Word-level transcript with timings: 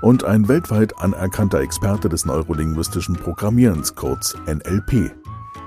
und 0.00 0.24
ein 0.24 0.48
weltweit 0.48 0.98
anerkannter 0.98 1.60
Experte 1.60 2.08
des 2.08 2.24
neurolinguistischen 2.24 3.16
Programmierens, 3.16 3.94
kurz 3.94 4.36
NLP. 4.46 5.12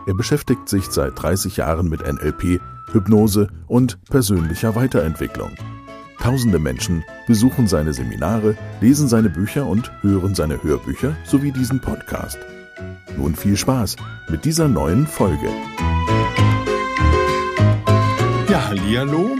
Er 0.05 0.13
beschäftigt 0.13 0.67
sich 0.67 0.85
seit 0.85 1.21
30 1.21 1.57
Jahren 1.57 1.89
mit 1.89 2.01
NLP, 2.01 2.59
Hypnose 2.91 3.47
und 3.67 4.03
persönlicher 4.05 4.75
Weiterentwicklung. 4.75 5.51
Tausende 6.19 6.59
Menschen 6.59 7.03
besuchen 7.27 7.67
seine 7.67 7.93
Seminare, 7.93 8.55
lesen 8.81 9.07
seine 9.07 9.29
Bücher 9.29 9.65
und 9.65 9.91
hören 10.01 10.35
seine 10.35 10.61
Hörbücher 10.63 11.15
sowie 11.25 11.51
diesen 11.51 11.81
Podcast. 11.81 12.37
Nun 13.17 13.35
viel 13.35 13.57
Spaß 13.57 13.97
mit 14.29 14.45
dieser 14.45 14.67
neuen 14.67 15.05
Folge. 15.05 15.49
Ja, 18.49 18.69
hallo. 18.69 19.37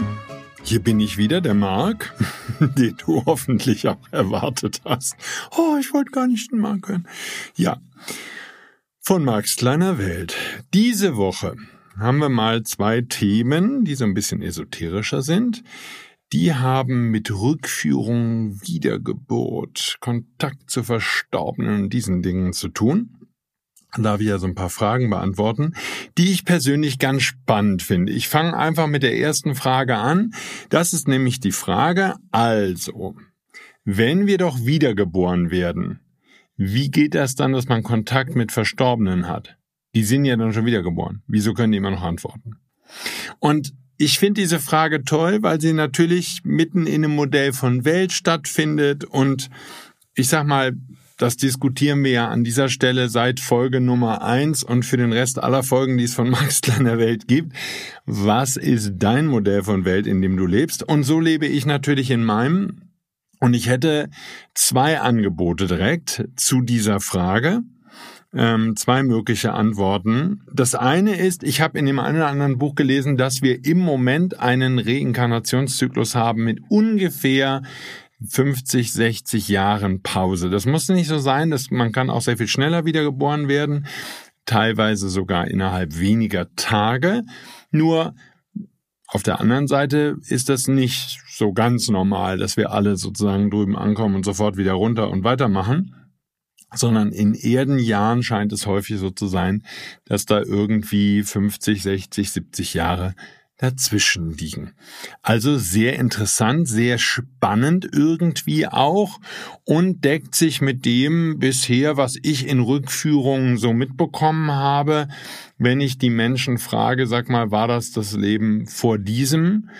Hier 0.62 0.82
bin 0.82 0.98
ich 1.00 1.18
wieder, 1.18 1.40
der 1.40 1.54
Marc, 1.54 2.14
den 2.78 2.96
du 2.96 3.24
hoffentlich 3.26 3.88
auch 3.88 4.08
erwartet 4.10 4.80
hast. 4.84 5.16
Oh, 5.56 5.76
ich 5.78 5.92
wollte 5.92 6.10
gar 6.10 6.26
nicht 6.26 6.50
den 6.50 6.60
hören. 6.88 7.08
Ja, 7.56 7.80
von 9.00 9.24
Marks 9.24 9.56
kleiner 9.56 9.98
Welt. 9.98 10.34
Diese 10.72 11.16
Woche 11.16 11.56
haben 11.98 12.18
wir 12.18 12.28
mal 12.28 12.62
zwei 12.62 13.02
Themen, 13.02 13.84
die 13.84 13.94
so 13.94 14.04
ein 14.04 14.14
bisschen 14.14 14.42
esoterischer 14.42 15.22
sind. 15.22 15.62
Die 16.32 16.54
haben 16.54 17.10
mit 17.10 17.30
Rückführung, 17.30 18.60
Wiedergeburt, 18.62 19.98
Kontakt 20.00 20.70
zu 20.70 20.82
Verstorbenen 20.82 21.84
und 21.84 21.92
diesen 21.92 22.22
Dingen 22.22 22.52
zu 22.52 22.68
tun 22.68 23.23
darf 24.02 24.20
ich 24.20 24.26
ja 24.26 24.38
so 24.38 24.46
ein 24.46 24.54
paar 24.54 24.70
Fragen 24.70 25.10
beantworten, 25.10 25.74
die 26.18 26.32
ich 26.32 26.44
persönlich 26.44 26.98
ganz 26.98 27.22
spannend 27.22 27.82
finde. 27.82 28.12
Ich 28.12 28.28
fange 28.28 28.56
einfach 28.56 28.86
mit 28.86 29.02
der 29.02 29.16
ersten 29.16 29.54
Frage 29.54 29.96
an. 29.96 30.34
Das 30.68 30.92
ist 30.92 31.08
nämlich 31.08 31.40
die 31.40 31.52
Frage, 31.52 32.14
also, 32.30 33.16
wenn 33.84 34.26
wir 34.26 34.38
doch 34.38 34.58
wiedergeboren 34.64 35.50
werden, 35.50 36.00
wie 36.56 36.90
geht 36.90 37.14
das 37.14 37.34
dann, 37.34 37.52
dass 37.52 37.68
man 37.68 37.82
Kontakt 37.82 38.36
mit 38.36 38.52
Verstorbenen 38.52 39.28
hat? 39.28 39.56
Die 39.94 40.04
sind 40.04 40.24
ja 40.24 40.36
dann 40.36 40.52
schon 40.52 40.66
wiedergeboren. 40.66 41.22
Wieso 41.26 41.54
können 41.54 41.72
die 41.72 41.78
immer 41.78 41.90
noch 41.90 42.02
antworten? 42.02 42.56
Und 43.38 43.72
ich 43.96 44.18
finde 44.18 44.40
diese 44.40 44.58
Frage 44.58 45.04
toll, 45.04 45.42
weil 45.42 45.60
sie 45.60 45.72
natürlich 45.72 46.40
mitten 46.44 46.86
in 46.86 47.04
einem 47.04 47.14
Modell 47.14 47.52
von 47.52 47.84
Welt 47.84 48.12
stattfindet 48.12 49.04
und 49.04 49.50
ich 50.14 50.28
sag 50.28 50.46
mal, 50.46 50.72
das 51.16 51.36
diskutieren 51.36 52.02
wir 52.02 52.10
ja 52.10 52.28
an 52.28 52.42
dieser 52.42 52.68
Stelle 52.68 53.08
seit 53.08 53.38
Folge 53.38 53.80
Nummer 53.80 54.22
eins 54.22 54.64
und 54.64 54.84
für 54.84 54.96
den 54.96 55.12
Rest 55.12 55.42
aller 55.42 55.62
Folgen, 55.62 55.96
die 55.96 56.04
es 56.04 56.14
von 56.14 56.30
Max 56.30 56.60
Kleiner 56.60 56.98
Welt 56.98 57.28
gibt. 57.28 57.52
Was 58.04 58.56
ist 58.56 58.94
dein 58.96 59.26
Modell 59.26 59.62
von 59.62 59.84
Welt, 59.84 60.06
in 60.06 60.22
dem 60.22 60.36
du 60.36 60.46
lebst? 60.46 60.82
Und 60.82 61.04
so 61.04 61.20
lebe 61.20 61.46
ich 61.46 61.66
natürlich 61.66 62.10
in 62.10 62.24
meinem. 62.24 62.90
Und 63.40 63.54
ich 63.54 63.68
hätte 63.68 64.08
zwei 64.54 65.00
Angebote 65.00 65.66
direkt 65.66 66.24
zu 66.36 66.62
dieser 66.62 67.00
Frage. 67.00 67.62
Ähm, 68.36 68.74
zwei 68.74 69.04
mögliche 69.04 69.52
Antworten. 69.52 70.42
Das 70.52 70.74
eine 70.74 71.16
ist, 71.16 71.44
ich 71.44 71.60
habe 71.60 71.78
in 71.78 71.86
dem 71.86 72.00
einen 72.00 72.16
oder 72.16 72.26
anderen 72.26 72.58
Buch 72.58 72.74
gelesen, 72.74 73.16
dass 73.16 73.42
wir 73.42 73.64
im 73.64 73.78
Moment 73.78 74.40
einen 74.40 74.80
Reinkarnationszyklus 74.80 76.16
haben 76.16 76.42
mit 76.42 76.58
ungefähr 76.68 77.62
50, 78.28 78.92
60 78.92 79.48
Jahren 79.48 80.02
Pause. 80.02 80.50
Das 80.50 80.66
muss 80.66 80.88
nicht 80.88 81.08
so 81.08 81.18
sein, 81.18 81.50
dass 81.50 81.70
man 81.70 81.92
kann 81.92 82.10
auch 82.10 82.22
sehr 82.22 82.36
viel 82.36 82.48
schneller 82.48 82.84
wiedergeboren 82.84 83.48
werden, 83.48 83.86
teilweise 84.46 85.08
sogar 85.08 85.48
innerhalb 85.48 85.98
weniger 85.98 86.54
Tage. 86.56 87.22
Nur 87.70 88.14
auf 89.08 89.22
der 89.22 89.40
anderen 89.40 89.68
Seite 89.68 90.16
ist 90.28 90.48
das 90.48 90.66
nicht 90.66 91.20
so 91.28 91.52
ganz 91.52 91.88
normal, 91.88 92.38
dass 92.38 92.56
wir 92.56 92.72
alle 92.72 92.96
sozusagen 92.96 93.50
drüben 93.50 93.76
ankommen 93.76 94.16
und 94.16 94.24
sofort 94.24 94.56
wieder 94.56 94.72
runter 94.72 95.10
und 95.10 95.24
weitermachen 95.24 95.94
sondern 96.76 97.12
in 97.12 97.34
Erdenjahren 97.34 98.22
scheint 98.22 98.52
es 98.52 98.66
häufig 98.66 98.98
so 98.98 99.10
zu 99.10 99.26
sein, 99.26 99.64
dass 100.04 100.26
da 100.26 100.40
irgendwie 100.40 101.22
50, 101.22 101.82
60, 101.82 102.30
70 102.30 102.74
Jahre 102.74 103.14
dazwischen 103.56 104.32
liegen. 104.32 104.72
Also 105.22 105.58
sehr 105.58 105.98
interessant, 105.98 106.68
sehr 106.68 106.98
spannend 106.98 107.88
irgendwie 107.92 108.66
auch 108.66 109.20
und 109.64 110.04
deckt 110.04 110.34
sich 110.34 110.60
mit 110.60 110.84
dem 110.84 111.38
bisher, 111.38 111.96
was 111.96 112.16
ich 112.22 112.48
in 112.48 112.60
Rückführungen 112.60 113.56
so 113.56 113.72
mitbekommen 113.72 114.50
habe. 114.50 115.08
Wenn 115.56 115.80
ich 115.80 115.98
die 115.98 116.10
Menschen 116.10 116.58
frage, 116.58 117.06
sag 117.06 117.28
mal, 117.28 117.50
war 117.52 117.68
das 117.68 117.92
das 117.92 118.12
Leben 118.14 118.66
vor 118.66 118.98
diesem? 118.98 119.70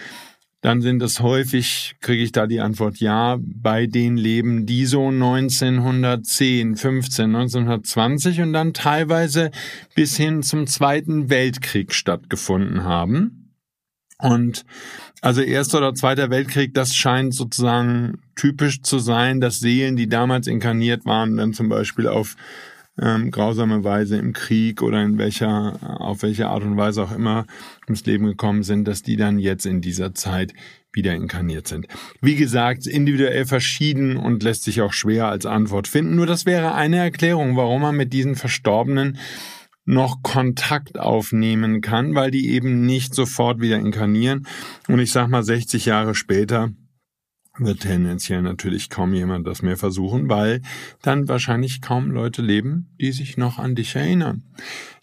Dann 0.60 0.80
sind 0.80 1.02
es 1.02 1.20
häufig, 1.20 1.96
kriege 2.00 2.22
ich 2.22 2.32
da 2.32 2.46
die 2.46 2.60
Antwort 2.60 2.96
ja, 2.96 3.38
bei 3.38 3.86
den 3.86 4.16
Leben, 4.16 4.64
die 4.64 4.86
so 4.86 5.08
1910, 5.08 6.76
15, 6.76 7.24
1920 7.26 8.40
und 8.40 8.54
dann 8.54 8.72
teilweise 8.72 9.50
bis 9.94 10.16
hin 10.16 10.42
zum 10.42 10.66
Zweiten 10.66 11.28
Weltkrieg 11.28 11.92
stattgefunden 11.92 12.84
haben. 12.84 13.43
Und 14.18 14.64
also 15.20 15.40
Erster 15.40 15.78
oder 15.78 15.94
Zweiter 15.94 16.30
Weltkrieg, 16.30 16.74
das 16.74 16.94
scheint 16.94 17.34
sozusagen 17.34 18.18
typisch 18.36 18.82
zu 18.82 18.98
sein, 18.98 19.40
dass 19.40 19.58
Seelen, 19.58 19.96
die 19.96 20.08
damals 20.08 20.46
inkarniert 20.46 21.04
waren, 21.04 21.36
dann 21.36 21.52
zum 21.52 21.68
Beispiel 21.68 22.06
auf 22.06 22.36
ähm, 23.00 23.30
grausame 23.30 23.82
Weise 23.82 24.16
im 24.16 24.32
Krieg 24.32 24.82
oder 24.82 25.02
in 25.02 25.18
welcher, 25.18 25.78
auf 26.00 26.22
welche 26.22 26.48
Art 26.48 26.62
und 26.62 26.76
Weise 26.76 27.02
auch 27.02 27.12
immer 27.12 27.46
ins 27.88 28.04
Leben 28.06 28.26
gekommen 28.26 28.62
sind, 28.62 28.86
dass 28.86 29.02
die 29.02 29.16
dann 29.16 29.38
jetzt 29.38 29.66
in 29.66 29.80
dieser 29.80 30.14
Zeit 30.14 30.54
wieder 30.92 31.12
inkarniert 31.12 31.66
sind. 31.66 31.88
Wie 32.20 32.36
gesagt, 32.36 32.86
individuell 32.86 33.46
verschieden 33.46 34.16
und 34.16 34.44
lässt 34.44 34.62
sich 34.62 34.80
auch 34.80 34.92
schwer 34.92 35.26
als 35.26 35.44
Antwort 35.44 35.88
finden. 35.88 36.14
Nur 36.14 36.26
das 36.26 36.46
wäre 36.46 36.74
eine 36.74 36.98
Erklärung, 36.98 37.56
warum 37.56 37.82
man 37.82 37.96
mit 37.96 38.12
diesen 38.12 38.36
Verstorbenen 38.36 39.18
noch 39.84 40.22
Kontakt 40.22 40.98
aufnehmen 40.98 41.80
kann, 41.80 42.14
weil 42.14 42.30
die 42.30 42.50
eben 42.50 42.86
nicht 42.86 43.14
sofort 43.14 43.60
wieder 43.60 43.78
inkarnieren. 43.78 44.46
Und 44.88 44.98
ich 44.98 45.12
sag 45.12 45.28
mal, 45.28 45.42
60 45.42 45.86
Jahre 45.86 46.14
später 46.14 46.70
wird 47.58 47.80
tendenziell 47.80 48.42
natürlich 48.42 48.90
kaum 48.90 49.14
jemand 49.14 49.46
das 49.46 49.62
mehr 49.62 49.76
versuchen, 49.76 50.28
weil 50.28 50.60
dann 51.02 51.28
wahrscheinlich 51.28 51.80
kaum 51.80 52.10
Leute 52.10 52.42
leben, 52.42 52.88
die 53.00 53.12
sich 53.12 53.36
noch 53.36 53.58
an 53.58 53.76
dich 53.76 53.94
erinnern. 53.94 54.42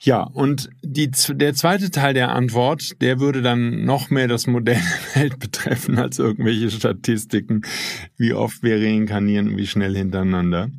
Ja, 0.01 0.23
und 0.23 0.69
die, 0.83 1.09
der 1.29 1.53
zweite 1.53 1.91
Teil 1.91 2.13
der 2.13 2.35
Antwort, 2.35 3.01
der 3.01 3.19
würde 3.21 3.41
dann 3.41 3.85
noch 3.85 4.09
mehr 4.09 4.27
das 4.27 4.47
Modell 4.47 4.81
der 5.15 5.21
Welt 5.21 5.39
betreffen 5.39 5.97
als 5.97 6.19
irgendwelche 6.19 6.71
Statistiken, 6.71 7.61
wie 8.17 8.33
oft 8.33 8.63
wir 8.63 8.77
reinkarnieren 8.77 9.49
und 9.49 9.57
wie 9.57 9.67
schnell 9.67 9.95
hintereinander. 9.95 10.69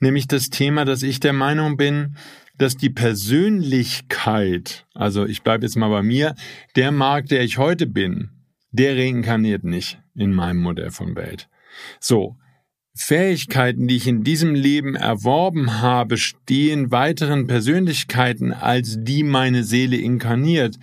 Nämlich 0.00 0.28
das 0.28 0.48
Thema, 0.48 0.86
dass 0.86 1.02
ich 1.02 1.20
der 1.20 1.34
Meinung 1.34 1.76
bin, 1.76 2.16
dass 2.58 2.76
die 2.76 2.90
Persönlichkeit, 2.90 4.86
also 4.94 5.24
ich 5.24 5.42
bleibe 5.42 5.64
jetzt 5.64 5.76
mal 5.76 5.88
bei 5.88 6.02
mir, 6.02 6.34
der 6.76 6.92
Markt, 6.92 7.30
der 7.30 7.42
ich 7.42 7.58
heute 7.58 7.86
bin, 7.86 8.30
der 8.70 8.96
reinkarniert 8.96 9.64
nicht 9.64 9.98
in 10.14 10.32
meinem 10.32 10.60
Modell 10.60 10.90
von 10.90 11.16
Welt. 11.16 11.48
So, 12.00 12.36
Fähigkeiten, 12.98 13.86
die 13.86 13.96
ich 13.96 14.08
in 14.08 14.24
diesem 14.24 14.54
Leben 14.54 14.96
erworben 14.96 15.80
habe, 15.80 16.16
stehen 16.16 16.90
weiteren 16.90 17.46
Persönlichkeiten, 17.46 18.52
als 18.52 18.96
die 18.98 19.22
meine 19.22 19.62
Seele 19.62 19.96
inkarniert, 19.96 20.78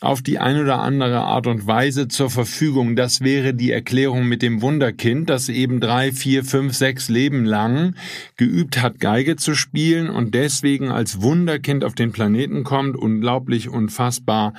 auf 0.00 0.20
die 0.20 0.38
eine 0.38 0.62
oder 0.62 0.80
andere 0.80 1.20
Art 1.20 1.46
und 1.46 1.66
Weise 1.66 2.08
zur 2.08 2.28
Verfügung. 2.28 2.96
Das 2.96 3.20
wäre 3.20 3.54
die 3.54 3.70
Erklärung 3.70 4.26
mit 4.26 4.42
dem 4.42 4.62
Wunderkind, 4.62 5.30
das 5.30 5.48
eben 5.48 5.80
drei, 5.80 6.10
vier, 6.10 6.44
fünf, 6.44 6.74
sechs 6.74 7.08
Leben 7.08 7.44
lang 7.44 7.94
geübt 8.36 8.82
hat, 8.82 8.98
Geige 8.98 9.36
zu 9.36 9.54
spielen 9.54 10.10
und 10.10 10.34
deswegen 10.34 10.90
als 10.90 11.22
Wunderkind 11.22 11.84
auf 11.84 11.94
den 11.94 12.10
Planeten 12.10 12.64
kommt, 12.64 12.96
unglaublich, 12.96 13.68
unfassbar 13.68 14.54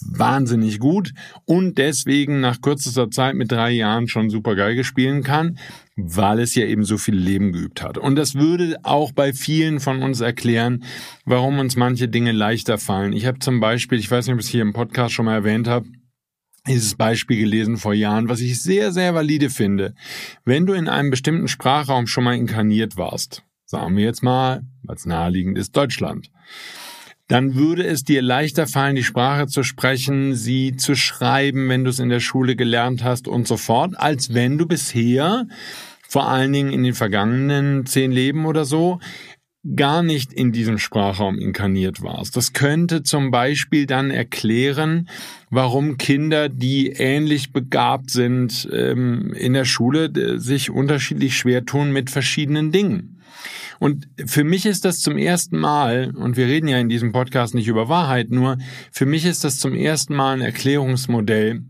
wahnsinnig 0.00 0.78
gut. 0.78 1.12
Und 1.44 1.78
deswegen 1.78 2.40
nach 2.40 2.60
kürzester 2.60 3.10
Zeit 3.10 3.34
mit 3.34 3.50
drei 3.50 3.72
Jahren 3.72 4.08
schon 4.08 4.30
super 4.30 4.54
Geige 4.54 4.84
spielen 4.84 5.22
kann, 5.22 5.58
weil 6.00 6.38
es 6.38 6.54
ja 6.54 6.64
eben 6.64 6.84
so 6.84 6.96
viel 6.96 7.16
Leben 7.16 7.52
geübt 7.52 7.82
hat. 7.82 7.98
Und 7.98 8.16
das 8.16 8.36
würde 8.36 8.76
auch 8.84 9.10
bei 9.10 9.32
vielen 9.32 9.80
von 9.80 10.02
uns 10.02 10.20
erklären, 10.20 10.84
warum 11.24 11.58
uns 11.58 11.76
manche 11.76 12.08
Dinge 12.08 12.32
leichter 12.32 12.78
fallen. 12.78 13.12
Ich 13.12 13.26
habe 13.26 13.40
zum 13.40 13.58
Beispiel, 13.58 13.98
ich 13.98 14.10
weiß 14.10 14.26
nicht, 14.26 14.34
ob 14.34 14.40
ich 14.40 14.46
es 14.46 14.52
hier 14.52 14.62
im 14.62 14.72
Podcast 14.72 15.12
schon 15.12 15.24
mal 15.24 15.34
erwähnt 15.34 15.66
habe, 15.66 15.86
dieses 16.68 16.94
Beispiel 16.94 17.38
gelesen 17.38 17.78
vor 17.78 17.94
Jahren, 17.94 18.28
was 18.28 18.40
ich 18.40 18.62
sehr, 18.62 18.92
sehr 18.92 19.14
valide 19.14 19.50
finde. 19.50 19.94
Wenn 20.44 20.66
du 20.66 20.74
in 20.74 20.88
einem 20.88 21.10
bestimmten 21.10 21.48
Sprachraum 21.48 22.06
schon 22.06 22.24
mal 22.24 22.36
inkarniert 22.36 22.96
warst, 22.96 23.42
sagen 23.64 23.96
wir 23.96 24.04
jetzt 24.04 24.22
mal, 24.22 24.62
als 24.86 25.04
naheliegend 25.04 25.58
ist 25.58 25.76
Deutschland, 25.76 26.30
dann 27.26 27.54
würde 27.54 27.84
es 27.84 28.04
dir 28.04 28.22
leichter 28.22 28.66
fallen, 28.66 28.96
die 28.96 29.04
Sprache 29.04 29.46
zu 29.46 29.62
sprechen, 29.62 30.34
sie 30.34 30.76
zu 30.76 30.94
schreiben, 30.94 31.68
wenn 31.68 31.84
du 31.84 31.90
es 31.90 31.98
in 31.98 32.08
der 32.08 32.20
Schule 32.20 32.56
gelernt 32.56 33.04
hast 33.04 33.28
und 33.28 33.46
so 33.46 33.58
fort, 33.58 33.92
als 33.96 34.32
wenn 34.32 34.56
du 34.56 34.66
bisher, 34.66 35.46
vor 36.08 36.28
allen 36.28 36.52
Dingen 36.52 36.72
in 36.72 36.82
den 36.82 36.94
vergangenen 36.94 37.86
zehn 37.86 38.10
Leben 38.10 38.46
oder 38.46 38.64
so, 38.64 38.98
gar 39.76 40.02
nicht 40.02 40.32
in 40.32 40.52
diesem 40.52 40.78
Sprachraum 40.78 41.38
inkarniert 41.38 42.02
warst. 42.02 42.36
Das 42.36 42.54
könnte 42.54 43.02
zum 43.02 43.30
Beispiel 43.30 43.86
dann 43.86 44.10
erklären, 44.10 45.08
warum 45.50 45.98
Kinder, 45.98 46.48
die 46.48 46.88
ähnlich 46.92 47.52
begabt 47.52 48.10
sind 48.10 48.68
ähm, 48.72 49.34
in 49.34 49.52
der 49.52 49.66
Schule, 49.66 50.38
sich 50.40 50.70
unterschiedlich 50.70 51.36
schwer 51.36 51.66
tun 51.66 51.92
mit 51.92 52.08
verschiedenen 52.08 52.72
Dingen. 52.72 53.20
Und 53.78 54.08
für 54.26 54.44
mich 54.44 54.64
ist 54.64 54.84
das 54.84 55.00
zum 55.00 55.18
ersten 55.18 55.58
Mal, 55.58 56.12
und 56.16 56.36
wir 56.36 56.46
reden 56.46 56.68
ja 56.68 56.78
in 56.78 56.88
diesem 56.88 57.12
Podcast 57.12 57.54
nicht 57.54 57.68
über 57.68 57.88
Wahrheit, 57.88 58.30
nur 58.30 58.58
für 58.90 59.06
mich 59.06 59.24
ist 59.24 59.44
das 59.44 59.58
zum 59.58 59.74
ersten 59.74 60.16
Mal 60.16 60.34
ein 60.34 60.40
Erklärungsmodell, 60.40 61.62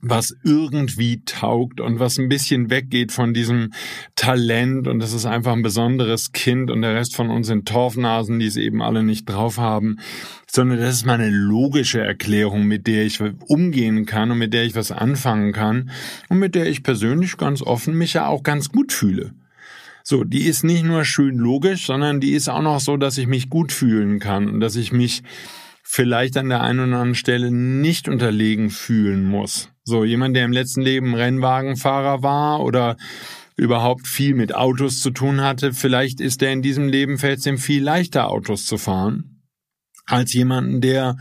was 0.00 0.36
irgendwie 0.44 1.24
taugt 1.24 1.80
und 1.80 1.98
was 1.98 2.18
ein 2.18 2.28
bisschen 2.28 2.70
weggeht 2.70 3.10
von 3.10 3.34
diesem 3.34 3.72
Talent 4.14 4.86
und 4.86 5.00
das 5.00 5.12
ist 5.12 5.26
einfach 5.26 5.52
ein 5.52 5.62
besonderes 5.62 6.30
Kind 6.32 6.70
und 6.70 6.82
der 6.82 6.94
Rest 6.94 7.16
von 7.16 7.30
uns 7.30 7.48
sind 7.48 7.66
Torfnasen, 7.66 8.38
die 8.38 8.46
es 8.46 8.56
eben 8.56 8.80
alle 8.80 9.02
nicht 9.02 9.28
drauf 9.28 9.58
haben, 9.58 9.96
sondern 10.48 10.78
das 10.78 10.94
ist 10.94 11.06
mal 11.06 11.14
eine 11.14 11.30
logische 11.30 12.00
Erklärung, 12.00 12.64
mit 12.64 12.86
der 12.86 13.04
ich 13.04 13.20
umgehen 13.20 14.06
kann 14.06 14.30
und 14.30 14.38
mit 14.38 14.54
der 14.54 14.64
ich 14.64 14.76
was 14.76 14.92
anfangen 14.92 15.52
kann 15.52 15.90
und 16.28 16.38
mit 16.38 16.54
der 16.54 16.68
ich 16.68 16.84
persönlich 16.84 17.36
ganz 17.36 17.60
offen 17.60 17.94
mich 17.98 18.14
ja 18.14 18.28
auch 18.28 18.44
ganz 18.44 18.68
gut 18.68 18.92
fühle. 18.92 19.34
So, 20.04 20.24
die 20.24 20.46
ist 20.46 20.62
nicht 20.62 20.84
nur 20.84 21.04
schön 21.04 21.36
logisch, 21.36 21.86
sondern 21.86 22.20
die 22.20 22.32
ist 22.32 22.48
auch 22.48 22.62
noch 22.62 22.80
so, 22.80 22.96
dass 22.96 23.18
ich 23.18 23.26
mich 23.26 23.50
gut 23.50 23.72
fühlen 23.72 24.20
kann 24.20 24.48
und 24.48 24.60
dass 24.60 24.76
ich 24.76 24.92
mich 24.92 25.22
vielleicht 25.90 26.36
an 26.36 26.50
der 26.50 26.60
einen 26.60 26.80
oder 26.80 26.98
anderen 26.98 27.14
Stelle 27.14 27.50
nicht 27.50 28.08
unterlegen 28.08 28.68
fühlen 28.68 29.24
muss. 29.24 29.70
So, 29.84 30.04
jemand, 30.04 30.36
der 30.36 30.44
im 30.44 30.52
letzten 30.52 30.82
Leben 30.82 31.14
Rennwagenfahrer 31.14 32.22
war 32.22 32.60
oder 32.60 32.98
überhaupt 33.56 34.06
viel 34.06 34.34
mit 34.34 34.54
Autos 34.54 35.00
zu 35.00 35.10
tun 35.10 35.40
hatte, 35.40 35.72
vielleicht 35.72 36.20
ist 36.20 36.42
er 36.42 36.52
in 36.52 36.60
diesem 36.60 36.88
Leben 36.88 37.16
fällt 37.16 37.38
es 37.38 37.46
ihm 37.46 37.56
viel 37.56 37.82
leichter, 37.82 38.28
Autos 38.28 38.66
zu 38.66 38.76
fahren, 38.76 39.40
als 40.04 40.34
jemanden, 40.34 40.82
der, 40.82 41.16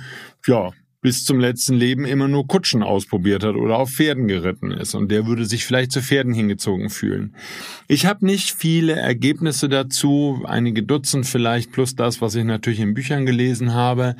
ja, 0.45 0.73
bis 1.01 1.23
zum 1.23 1.39
letzten 1.39 1.75
Leben 1.75 2.05
immer 2.05 2.27
nur 2.27 2.47
Kutschen 2.47 2.81
ausprobiert 2.81 3.43
hat 3.43 3.55
oder 3.55 3.77
auf 3.77 3.91
Pferden 3.91 4.27
geritten 4.27 4.71
ist 4.71 4.95
und 4.95 5.09
der 5.11 5.27
würde 5.27 5.45
sich 5.45 5.65
vielleicht 5.65 5.91
zu 5.91 6.01
Pferden 6.01 6.33
hingezogen 6.33 6.89
fühlen. 6.89 7.35
Ich 7.87 8.05
habe 8.05 8.25
nicht 8.25 8.51
viele 8.51 8.93
Ergebnisse 8.93 9.69
dazu, 9.69 10.43
einige 10.45 10.83
Dutzend 10.83 11.27
vielleicht 11.27 11.71
plus 11.71 11.95
das, 11.95 12.21
was 12.21 12.35
ich 12.35 12.43
natürlich 12.43 12.79
in 12.79 12.95
Büchern 12.95 13.25
gelesen 13.25 13.73
habe. 13.73 14.15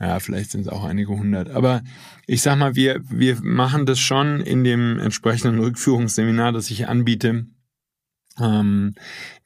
Ja, 0.00 0.18
vielleicht 0.18 0.50
sind 0.50 0.62
es 0.62 0.68
auch 0.68 0.84
einige 0.84 1.10
hundert. 1.10 1.50
Aber 1.50 1.82
ich 2.26 2.40
sag 2.40 2.58
mal, 2.58 2.74
wir, 2.74 3.02
wir 3.10 3.38
machen 3.42 3.84
das 3.84 4.00
schon 4.00 4.40
in 4.40 4.64
dem 4.64 4.98
entsprechenden 4.98 5.60
Rückführungsseminar, 5.60 6.52
das 6.52 6.70
ich 6.70 6.88
anbiete, 6.88 7.46
ähm, 8.40 8.94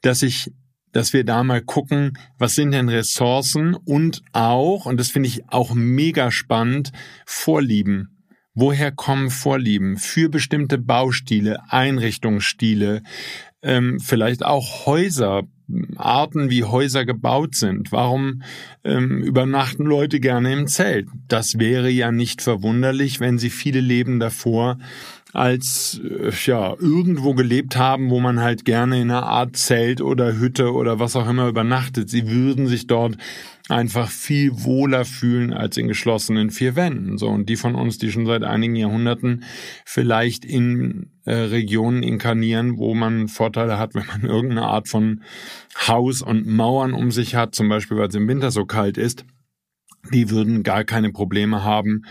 dass 0.01 0.23
ich 0.23 0.51
dass 0.95 1.11
wir 1.11 1.25
da 1.25 1.43
mal 1.43 1.61
gucken, 1.61 2.17
was 2.39 2.55
sind 2.55 2.71
denn 2.71 2.87
Ressourcen 2.87 3.75
und 3.75 4.21
auch, 4.31 4.85
und 4.85 4.97
das 4.97 5.09
finde 5.09 5.27
ich 5.27 5.49
auch 5.49 5.73
mega 5.73 6.31
spannend, 6.31 6.93
Vorlieben. 7.25 8.23
Woher 8.53 8.93
kommen 8.93 9.29
Vorlieben 9.29 9.97
für 9.97 10.29
bestimmte 10.29 10.77
Baustile, 10.77 11.59
Einrichtungsstile, 11.67 13.03
ähm, 13.61 13.99
vielleicht 13.99 14.45
auch 14.45 14.85
Häuser, 14.85 15.43
Arten, 15.97 16.49
wie 16.49 16.63
Häuser 16.63 17.03
gebaut 17.03 17.55
sind. 17.55 17.91
Warum 17.91 18.43
ähm, 18.85 19.21
übernachten 19.21 19.83
Leute 19.83 20.21
gerne 20.21 20.53
im 20.53 20.67
Zelt? 20.67 21.09
Das 21.27 21.59
wäre 21.59 21.89
ja 21.89 22.13
nicht 22.13 22.41
verwunderlich, 22.41 23.19
wenn 23.19 23.37
sie 23.37 23.49
viele 23.49 23.81
Leben 23.81 24.21
davor 24.21 24.77
als 25.33 25.99
äh, 26.03 26.31
ja 26.45 26.75
irgendwo 26.79 27.33
gelebt 27.33 27.75
haben, 27.75 28.09
wo 28.09 28.19
man 28.19 28.39
halt 28.39 28.65
gerne 28.65 29.01
in 29.01 29.11
einer 29.11 29.23
Art 29.23 29.57
Zelt 29.57 30.01
oder 30.01 30.37
Hütte 30.37 30.73
oder 30.73 30.99
was 30.99 31.15
auch 31.15 31.27
immer 31.29 31.47
übernachtet. 31.47 32.09
Sie 32.09 32.29
würden 32.29 32.67
sich 32.67 32.87
dort 32.87 33.17
einfach 33.67 34.09
viel 34.11 34.51
wohler 34.63 35.05
fühlen 35.05 35.51
als 35.51 35.77
in 35.77 35.87
geschlossenen 35.87 36.51
vier 36.51 36.75
Wänden. 36.75 37.17
So 37.17 37.27
und 37.29 37.49
die 37.49 37.55
von 37.55 37.75
uns, 37.75 37.97
die 37.97 38.11
schon 38.11 38.25
seit 38.25 38.43
einigen 38.43 38.75
Jahrhunderten 38.75 39.43
vielleicht 39.85 40.45
in 40.45 41.11
äh, 41.25 41.33
Regionen 41.33 42.03
inkarnieren, 42.03 42.77
wo 42.77 42.93
man 42.93 43.27
Vorteile 43.27 43.79
hat, 43.79 43.95
wenn 43.95 44.05
man 44.05 44.21
irgendeine 44.23 44.67
Art 44.67 44.87
von 44.87 45.23
Haus 45.87 46.21
und 46.21 46.45
Mauern 46.45 46.93
um 46.93 47.11
sich 47.11 47.35
hat, 47.35 47.55
zum 47.55 47.67
Beispiel 47.69 47.97
weil 47.97 48.09
es 48.09 48.15
im 48.15 48.27
Winter 48.27 48.51
so 48.51 48.65
kalt 48.65 48.97
ist, 48.97 49.25
die 50.13 50.29
würden 50.29 50.61
gar 50.61 50.83
keine 50.83 51.11
Probleme 51.11 51.63
haben, 51.63 52.03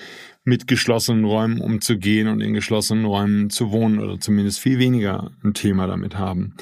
mit 0.44 0.69
geschlossenen 0.69 1.25
Räumen 1.25 1.61
umzugehen 1.61 2.29
und 2.29 2.41
in 2.41 2.52
geschlossenen 2.52 3.06
Räumen 3.06 3.49
zu 3.49 3.73
wohnen 3.73 3.99
oder 3.99 4.20
zumindest 4.20 4.61
viel 4.61 4.79
weniger 4.79 5.31
ein 5.43 5.55
Thema 5.55 5.87
damit 5.87 6.17
haben. 6.17 6.55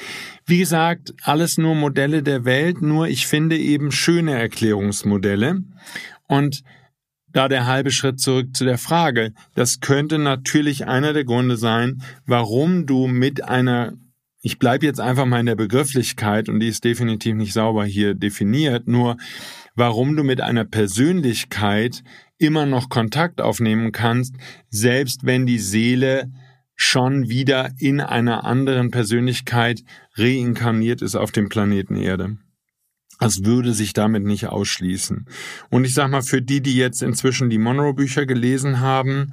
Wie 0.47 0.59
gesagt, 0.59 1.13
alles 1.23 1.59
nur 1.59 1.75
Modelle 1.75 2.23
der 2.23 2.45
Welt, 2.45 2.81
nur 2.81 3.09
ich 3.09 3.27
finde 3.27 3.59
eben 3.59 3.91
schöne 3.91 4.39
Erklärungsmodelle 4.39 5.63
und 6.29 6.63
da 7.33 7.49
der 7.49 7.67
halbe 7.67 7.91
Schritt 7.91 8.21
zurück 8.21 8.55
zu 8.55 8.65
der 8.65 8.79
Frage. 8.79 9.33
Das 9.55 9.81
könnte 9.81 10.19
natürlich 10.19 10.87
einer 10.87 11.13
der 11.13 11.25
Gründe 11.25 11.57
sein, 11.57 12.03
warum 12.27 12.87
du 12.87 13.09
mit 13.09 13.43
einer 13.43 13.95
ich 14.45 14.59
bleibe 14.59 14.85
jetzt 14.85 15.01
einfach 15.01 15.25
mal 15.25 15.39
in 15.39 15.47
der 15.47 15.55
Begrifflichkeit 15.55 16.49
und 16.49 16.59
die 16.59 16.67
ist 16.67 16.83
definitiv 16.83 17.37
nicht 17.37 17.53
sauber 17.53 17.85
hier 17.85 18.15
definiert, 18.15 18.89
nur 18.89 19.17
warum 19.77 20.17
du 20.17 20.25
mit 20.25 20.41
einer 20.41 20.65
Persönlichkeit 20.65 22.03
immer 22.43 22.67
noch 22.67 22.89
Kontakt 22.89 23.41
aufnehmen 23.41 23.93
kannst, 23.93 24.35
selbst 24.69 25.25
wenn 25.25 25.47
die 25.47 25.59
Seele 25.59 26.31
schon 26.75 27.29
wieder 27.29 27.71
in 27.79 28.01
einer 28.01 28.45
anderen 28.45 28.91
Persönlichkeit 28.91 29.83
reinkarniert 30.17 31.03
ist 31.03 31.15
auf 31.15 31.31
dem 31.31 31.49
Planeten 31.49 31.97
Erde. 31.97 32.39
Das 33.21 33.45
würde 33.45 33.73
sich 33.73 33.93
damit 33.93 34.25
nicht 34.25 34.47
ausschließen. 34.47 35.27
Und 35.71 35.85
ich 35.85 35.95
sag 35.95 36.11
mal, 36.11 36.23
für 36.23 36.43
die, 36.43 36.61
die 36.61 36.75
jetzt 36.75 37.03
inzwischen 37.03 37.51
die 37.51 37.59
Monroe-Bücher 37.59 38.27
gelesen 38.27 38.81
haben, 38.81 39.33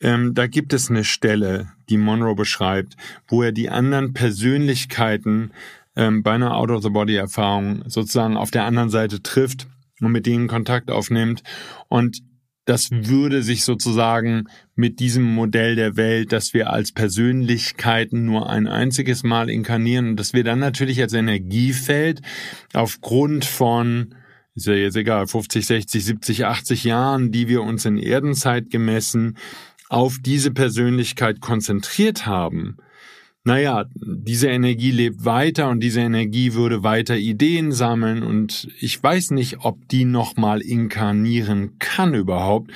ähm, 0.00 0.32
da 0.34 0.46
gibt 0.46 0.72
es 0.72 0.88
eine 0.88 1.04
Stelle, 1.04 1.72
die 1.90 1.98
Monroe 1.98 2.34
beschreibt, 2.34 2.96
wo 3.26 3.42
er 3.42 3.52
die 3.52 3.68
anderen 3.68 4.14
Persönlichkeiten 4.14 5.52
ähm, 5.96 6.22
bei 6.22 6.32
einer 6.32 6.56
Out-of-the-Body-Erfahrung 6.56 7.82
sozusagen 7.86 8.36
auf 8.36 8.50
der 8.50 8.64
anderen 8.64 8.90
Seite 8.90 9.22
trifft 9.22 9.66
und 10.00 10.12
mit 10.12 10.26
denen 10.26 10.48
Kontakt 10.48 10.90
aufnimmt. 10.90 11.42
Und 11.88 12.22
das 12.68 12.90
würde 12.90 13.42
sich 13.42 13.64
sozusagen 13.64 14.44
mit 14.74 15.00
diesem 15.00 15.24
Modell 15.24 15.74
der 15.74 15.96
Welt, 15.96 16.32
dass 16.32 16.52
wir 16.52 16.70
als 16.70 16.92
Persönlichkeiten 16.92 18.26
nur 18.26 18.50
ein 18.50 18.66
einziges 18.66 19.22
Mal 19.22 19.48
inkarnieren 19.48 20.10
und 20.10 20.16
dass 20.20 20.34
wir 20.34 20.44
dann 20.44 20.58
natürlich 20.58 21.00
als 21.00 21.14
Energiefeld 21.14 22.20
aufgrund 22.74 23.46
von 23.46 24.14
ist 24.54 24.66
ja 24.66 24.74
jetzt 24.74 24.96
egal, 24.96 25.26
50, 25.26 25.64
60, 25.64 26.04
70, 26.04 26.44
80 26.44 26.84
Jahren, 26.84 27.30
die 27.30 27.48
wir 27.48 27.62
uns 27.62 27.84
in 27.86 27.96
Erdenzeit 27.96 28.70
gemessen 28.70 29.38
auf 29.88 30.18
diese 30.20 30.50
Persönlichkeit 30.50 31.40
konzentriert 31.40 32.26
haben, 32.26 32.76
naja, 33.48 33.86
diese 33.94 34.48
Energie 34.48 34.90
lebt 34.90 35.24
weiter 35.24 35.70
und 35.70 35.80
diese 35.80 36.00
Energie 36.00 36.52
würde 36.52 36.82
weiter 36.82 37.16
Ideen 37.16 37.72
sammeln 37.72 38.22
und 38.22 38.68
ich 38.78 39.02
weiß 39.02 39.30
nicht, 39.30 39.60
ob 39.60 39.88
die 39.88 40.04
nochmal 40.04 40.60
inkarnieren 40.60 41.78
kann 41.78 42.12
überhaupt. 42.12 42.70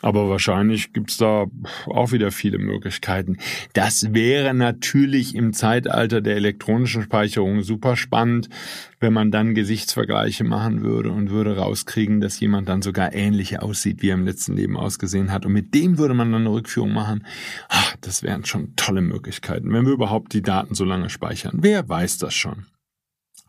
Aber 0.00 0.28
wahrscheinlich 0.28 0.92
gibt's 0.92 1.16
da 1.16 1.46
auch 1.86 2.12
wieder 2.12 2.30
viele 2.30 2.58
Möglichkeiten. 2.58 3.38
Das 3.72 4.14
wäre 4.14 4.54
natürlich 4.54 5.34
im 5.34 5.52
Zeitalter 5.52 6.20
der 6.20 6.36
elektronischen 6.36 7.02
Speicherung 7.02 7.62
super 7.62 7.96
spannend, 7.96 8.48
wenn 9.02 9.12
man 9.12 9.30
dann 9.30 9.54
Gesichtsvergleiche 9.54 10.44
machen 10.44 10.82
würde 10.82 11.10
und 11.10 11.30
würde 11.30 11.56
rauskriegen, 11.56 12.20
dass 12.20 12.38
jemand 12.40 12.68
dann 12.68 12.82
sogar 12.82 13.12
ähnlich 13.12 13.60
aussieht, 13.60 14.00
wie 14.00 14.10
er 14.10 14.14
im 14.14 14.24
letzten 14.24 14.56
Leben 14.56 14.76
ausgesehen 14.76 15.32
hat. 15.32 15.44
Und 15.44 15.52
mit 15.52 15.74
dem 15.74 15.98
würde 15.98 16.14
man 16.14 16.30
dann 16.30 16.42
eine 16.42 16.52
Rückführung 16.52 16.92
machen. 16.92 17.26
Ach, 17.68 17.96
das 18.00 18.22
wären 18.22 18.44
schon 18.44 18.76
tolle 18.76 19.02
Möglichkeiten, 19.02 19.72
wenn 19.72 19.84
wir 19.84 19.92
überhaupt 19.92 20.32
die 20.32 20.42
Daten 20.42 20.74
so 20.74 20.84
lange 20.84 21.10
speichern. 21.10 21.58
Wer 21.60 21.88
weiß 21.88 22.18
das 22.18 22.32
schon? 22.34 22.66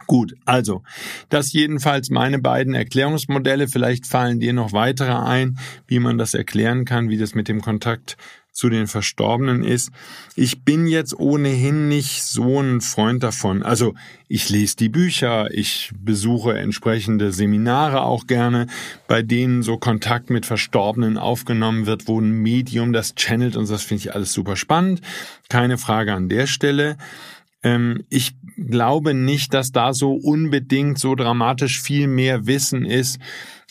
Gut, 0.07 0.33
also, 0.45 0.83
das 1.29 1.53
jedenfalls 1.53 2.10
meine 2.10 2.39
beiden 2.39 2.74
Erklärungsmodelle. 2.74 3.67
Vielleicht 3.67 4.05
fallen 4.05 4.39
dir 4.39 4.53
noch 4.53 4.74
weitere 4.74 5.13
ein, 5.13 5.57
wie 5.88 6.00
man 6.00 6.17
das 6.17 6.33
erklären 6.33 6.83
kann, 6.83 7.10
wie 7.10 7.17
das 7.17 7.36
mit 7.36 7.48
dem 7.48 7.62
Kontakt 7.62 8.17
zu 8.53 8.69
den 8.69 8.88
Verstorbenen 8.88 9.63
ist. 9.63 9.89
Ich 10.36 10.63
bin 10.63 10.86
jetzt 10.86 11.17
ohnehin 11.19 11.89
nicht 11.89 12.24
so 12.24 12.62
ein 12.62 12.81
Freund 12.81 13.24
davon. 13.24 13.63
Also 13.63 13.95
ich 14.27 14.50
lese 14.50 14.77
die 14.77 14.89
Bücher, 14.89 15.51
ich 15.51 15.91
besuche 16.00 16.57
entsprechende 16.57 17.33
Seminare 17.33 18.03
auch 18.03 18.27
gerne, 18.27 18.67
bei 19.07 19.24
denen 19.24 19.63
so 19.63 19.77
Kontakt 19.77 20.29
mit 20.29 20.45
Verstorbenen 20.45 21.17
aufgenommen 21.17 21.88
wird, 21.88 22.07
wo 22.07 22.22
ein 22.22 22.31
Medium 22.31 22.93
das 22.93 23.15
channelt 23.15 23.57
und 23.57 23.69
das 23.69 23.81
finde 23.81 24.01
ich 24.01 24.15
alles 24.15 24.31
super 24.31 24.55
spannend. 24.55 25.01
Keine 25.50 25.79
Frage 25.79 26.13
an 26.13 26.29
der 26.29 26.45
Stelle. 26.45 26.98
Ähm, 27.63 28.03
ich 28.10 28.36
glaube 28.57 29.15
nicht, 29.15 29.53
dass 29.53 29.72
da 29.72 29.93
so 29.93 30.13
unbedingt 30.13 31.00
so 31.00 31.15
dramatisch 31.15 31.81
viel 31.81 32.07
mehr 32.07 32.45
Wissen 32.45 32.86
ist, 32.86 33.19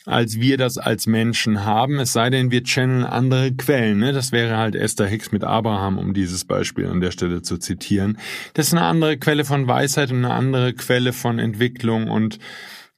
als 0.06 0.40
wir 0.40 0.56
das 0.56 0.78
als 0.78 1.06
Menschen 1.06 1.64
haben, 1.64 2.00
es 2.00 2.12
sei 2.12 2.30
denn, 2.30 2.50
wir 2.50 2.64
channeln 2.64 3.04
andere 3.04 3.52
Quellen. 3.52 3.98
Ne? 3.98 4.12
Das 4.12 4.32
wäre 4.32 4.56
halt 4.56 4.74
Esther 4.74 5.06
Hicks 5.06 5.30
mit 5.30 5.44
Abraham, 5.44 5.98
um 5.98 6.12
dieses 6.12 6.44
Beispiel 6.44 6.86
an 6.86 7.00
der 7.00 7.12
Stelle 7.12 7.42
zu 7.42 7.58
zitieren. 7.58 8.18
Das 8.54 8.68
ist 8.68 8.74
eine 8.74 8.84
andere 8.84 9.16
Quelle 9.16 9.44
von 9.44 9.68
Weisheit 9.68 10.10
und 10.10 10.24
eine 10.24 10.34
andere 10.34 10.72
Quelle 10.72 11.12
von 11.12 11.38
Entwicklung 11.38 12.08
und 12.08 12.38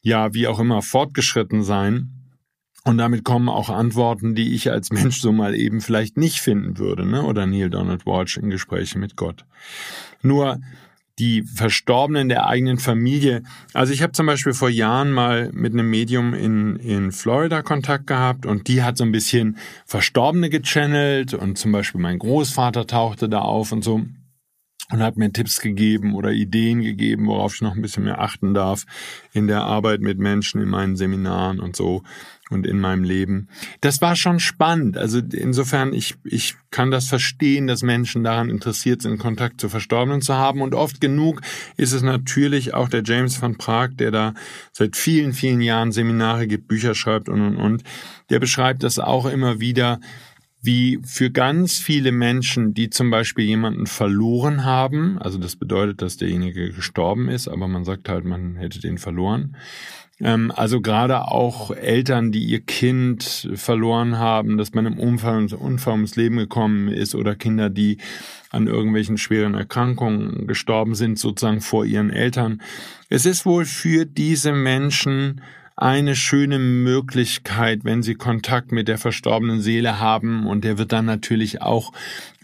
ja, 0.01 0.35
wie 0.35 0.47
auch 0.47 0.61
immer, 0.61 0.83
fortgeschritten 0.83 1.63
sein. 1.63 2.11
Und 2.87 2.99
damit 2.99 3.25
kommen 3.25 3.49
auch 3.49 3.71
Antworten, 3.71 4.35
die 4.35 4.55
ich 4.55 4.71
als 4.71 4.93
Mensch 4.93 5.19
so 5.19 5.33
mal 5.33 5.55
eben 5.55 5.81
vielleicht 5.81 6.19
nicht 6.19 6.41
finden 6.41 6.77
würde, 6.77 7.07
ne? 7.07 7.23
Oder 7.23 7.47
Neil 7.47 7.71
Donald 7.71 8.05
Walsh 8.05 8.37
in 8.37 8.51
Gesprächen 8.51 9.01
mit 9.01 9.17
Gott. 9.17 9.47
Nur 10.21 10.61
die 11.19 11.43
Verstorbenen 11.43 12.29
der 12.29 12.47
eigenen 12.47 12.79
Familie. 12.79 13.43
Also 13.73 13.93
ich 13.93 14.03
habe 14.03 14.13
zum 14.13 14.27
Beispiel 14.27 14.53
vor 14.53 14.69
Jahren 14.69 15.13
mal 15.13 15.51
mit 15.53 15.73
einem 15.73 15.89
Medium 15.89 16.35
in, 16.35 16.77
in 16.77 17.13
Florida 17.13 17.63
Kontakt 17.63 18.07
gehabt 18.07 18.47
und 18.47 18.67
die 18.67 18.83
hat 18.83 18.97
so 18.97 19.05
ein 19.05 19.13
bisschen 19.13 19.59
Verstorbene 19.87 20.51
gechannelt 20.51 21.35
und 21.35 21.57
zum 21.57 21.73
Beispiel 21.73 22.01
mein 22.01 22.19
Großvater 22.19 22.87
tauchte 22.87 23.29
da 23.29 23.41
auf 23.41 23.71
und 23.71 23.85
so 23.85 24.03
und 24.91 25.03
hat 25.03 25.17
mir 25.17 25.33
Tipps 25.33 25.61
gegeben 25.61 26.15
oder 26.15 26.33
Ideen 26.33 26.83
gegeben, 26.83 27.27
worauf 27.27 27.55
ich 27.55 27.63
noch 27.63 27.75
ein 27.75 27.83
bisschen 27.83 28.05
mehr 28.05 28.21
achten 28.21 28.53
darf 28.53 28.85
in 29.33 29.47
der 29.47 29.63
Arbeit 29.63 30.01
mit 30.01 30.19
Menschen, 30.19 30.61
in 30.61 30.69
meinen 30.69 30.97
Seminaren 30.97 31.61
und 31.61 31.75
so 31.75 32.03
und 32.51 32.67
in 32.67 32.79
meinem 32.79 33.05
Leben. 33.05 33.49
Das 33.81 34.01
war 34.03 34.17
schon 34.17 34.39
spannend. 34.39 34.99
Also 34.99 35.19
insofern, 35.19 35.93
ich, 35.93 36.15
ich 36.25 36.57
kann 36.71 36.91
das 36.91 37.09
verstehen, 37.09 37.67
dass 37.67 37.83
Menschen 37.83 38.23
daran 38.23 38.51
interessiert 38.51 39.03
sind, 39.03 39.19
Kontakt 39.19 39.61
zu 39.61 39.69
Verstorbenen 39.69 40.21
zu 40.21 40.35
haben. 40.35 40.61
Und 40.61 40.75
oft 40.75 41.01
genug 41.01 41.41
ist 41.77 41.93
es 41.93 42.03
natürlich 42.03 42.75
auch 42.75 42.89
der 42.89 43.03
James 43.05 43.41
van 43.41 43.57
Prag, 43.57 43.91
der 43.95 44.11
da 44.11 44.35
seit 44.73 44.97
vielen, 44.97 45.33
vielen 45.33 45.63
Jahren 45.63 45.93
Seminare 45.93 46.47
gibt, 46.47 46.69
Bücher 46.69 46.95
schreibt 46.95 47.29
und, 47.29 47.41
und, 47.41 47.57
und. 47.57 47.83
Der 48.31 48.41
beschreibt 48.41 48.83
das 48.83 48.99
auch 48.99 49.27
immer 49.27 49.61
wieder, 49.61 50.01
wie 50.61 50.99
für 51.05 51.31
ganz 51.31 51.79
viele 51.79 52.11
Menschen, 52.11 52.73
die 52.73 52.89
zum 52.89 53.11
Beispiel 53.11 53.45
jemanden 53.45 53.87
verloren 53.87 54.65
haben, 54.65 55.19
also 55.19 55.39
das 55.39 55.57
bedeutet, 55.57 56.01
dass 56.01 56.17
derjenige 56.17 56.73
gestorben 56.73 57.29
ist, 57.29 57.49
aber 57.49 57.69
man 57.69 57.85
sagt 57.85 58.09
halt, 58.09 58.25
man 58.25 58.57
hätte 58.57 58.81
den 58.81 58.97
verloren, 58.97 59.57
also 60.21 60.81
gerade 60.81 61.29
auch 61.29 61.71
Eltern, 61.73 62.31
die 62.31 62.45
ihr 62.45 62.61
Kind 62.61 63.49
verloren 63.55 64.19
haben, 64.19 64.59
dass 64.59 64.73
man 64.73 64.87
im 64.87 64.99
Unfall, 64.99 65.53
Unfall 65.53 65.95
ums 65.95 66.17
Leben 66.17 66.37
gekommen 66.37 66.89
ist 66.89 67.15
oder 67.15 67.35
Kinder, 67.35 67.69
die 67.69 67.99
an 68.51 68.69
irgendwelchen 68.69 69.19
schweren 69.19 69.55
Erkrankungen 69.55 70.47
gestorben 70.47 70.95
sind, 70.95 71.19
sozusagen 71.19 71.61
vor 71.61 71.85
ihren 71.85 72.11
Eltern. 72.11 72.63
Es 73.09 73.27
ist 73.27 73.45
wohl 73.45 73.65
für 73.65 74.07
diese 74.07 74.53
Menschen 74.53 75.41
eine 75.77 76.15
schöne 76.15 76.61
Möglichkeit, 76.61 77.85
wenn 77.85 78.03
sie 78.03 78.15
Kontakt 78.15 78.71
mit 78.71 78.87
der 78.87 78.99
verstorbenen 78.99 79.61
Seele 79.61 79.99
haben 79.99 80.47
und 80.47 80.63
der 80.63 80.79
wird 80.79 80.93
dann 80.93 81.05
natürlich 81.05 81.63
auch 81.63 81.93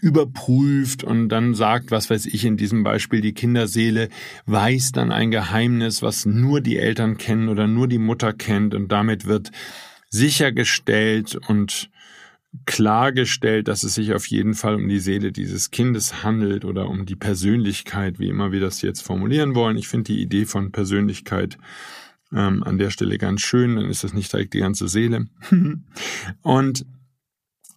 überprüft 0.01 1.03
und 1.03 1.29
dann 1.29 1.53
sagt, 1.53 1.91
was 1.91 2.09
weiß 2.09 2.25
ich 2.25 2.43
in 2.43 2.57
diesem 2.57 2.83
Beispiel, 2.83 3.21
die 3.21 3.33
Kinderseele 3.33 4.09
weiß 4.47 4.91
dann 4.91 5.13
ein 5.13 5.31
Geheimnis, 5.31 6.01
was 6.01 6.25
nur 6.25 6.59
die 6.59 6.77
Eltern 6.77 7.17
kennen 7.17 7.47
oder 7.47 7.67
nur 7.67 7.87
die 7.87 7.99
Mutter 7.99 8.33
kennt 8.33 8.75
und 8.75 8.91
damit 8.91 9.25
wird 9.25 9.51
sichergestellt 10.09 11.37
und 11.47 11.89
klargestellt, 12.65 13.69
dass 13.69 13.83
es 13.83 13.95
sich 13.95 14.13
auf 14.13 14.25
jeden 14.25 14.55
Fall 14.55 14.75
um 14.75 14.89
die 14.89 14.99
Seele 14.99 15.31
dieses 15.31 15.71
Kindes 15.71 16.21
handelt 16.23 16.65
oder 16.65 16.89
um 16.89 17.05
die 17.05 17.15
Persönlichkeit, 17.15 18.19
wie 18.19 18.27
immer 18.27 18.51
wir 18.51 18.59
das 18.59 18.81
jetzt 18.81 19.01
formulieren 19.01 19.55
wollen. 19.55 19.77
Ich 19.77 19.87
finde 19.87 20.11
die 20.11 20.21
Idee 20.21 20.45
von 20.45 20.73
Persönlichkeit 20.73 21.57
ähm, 22.33 22.63
an 22.63 22.77
der 22.77 22.89
Stelle 22.89 23.17
ganz 23.17 23.41
schön, 23.41 23.75
dann 23.75 23.85
ist 23.85 24.03
das 24.03 24.13
nicht 24.13 24.31
direkt 24.31 24.53
die 24.53 24.59
ganze 24.59 24.87
Seele. 24.87 25.27
und 26.41 26.85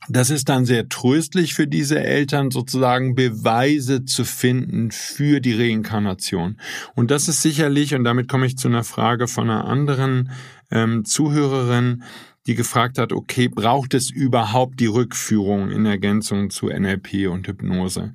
das 0.09 0.29
ist 0.29 0.51
dann 0.51 0.67
sehr 0.67 0.89
tröstlich 0.89 1.55
für 1.55 1.67
diese 1.67 1.99
Eltern, 1.99 2.51
sozusagen 2.51 3.15
Beweise 3.15 4.05
zu 4.05 4.25
finden 4.25 4.91
für 4.91 5.41
die 5.41 5.55
Reinkarnation. 5.55 6.61
Und 6.95 7.11
das 7.11 7.29
ist 7.29 7.41
sicherlich, 7.41 7.95
und 7.95 8.05
damit 8.05 8.29
komme 8.29 8.47
ich 8.47 8.59
zu 8.59 8.69
einer 8.69 8.85
Frage 8.85 9.29
von 9.29 9.49
einer 9.49 9.65
anderen 9.65 10.31
ähm, 10.71 11.05
Zuhörerin, 11.07 12.03
die 12.47 12.55
gefragt 12.55 12.99
hat, 12.99 13.13
okay, 13.13 13.49
braucht 13.49 13.95
es 13.95 14.11
überhaupt 14.11 14.79
die 14.81 14.87
Rückführung 14.87 15.71
in 15.71 15.87
Ergänzung 15.87 16.51
zu 16.51 16.67
NLP 16.67 17.29
und 17.31 17.49
Hypnose? 17.49 18.13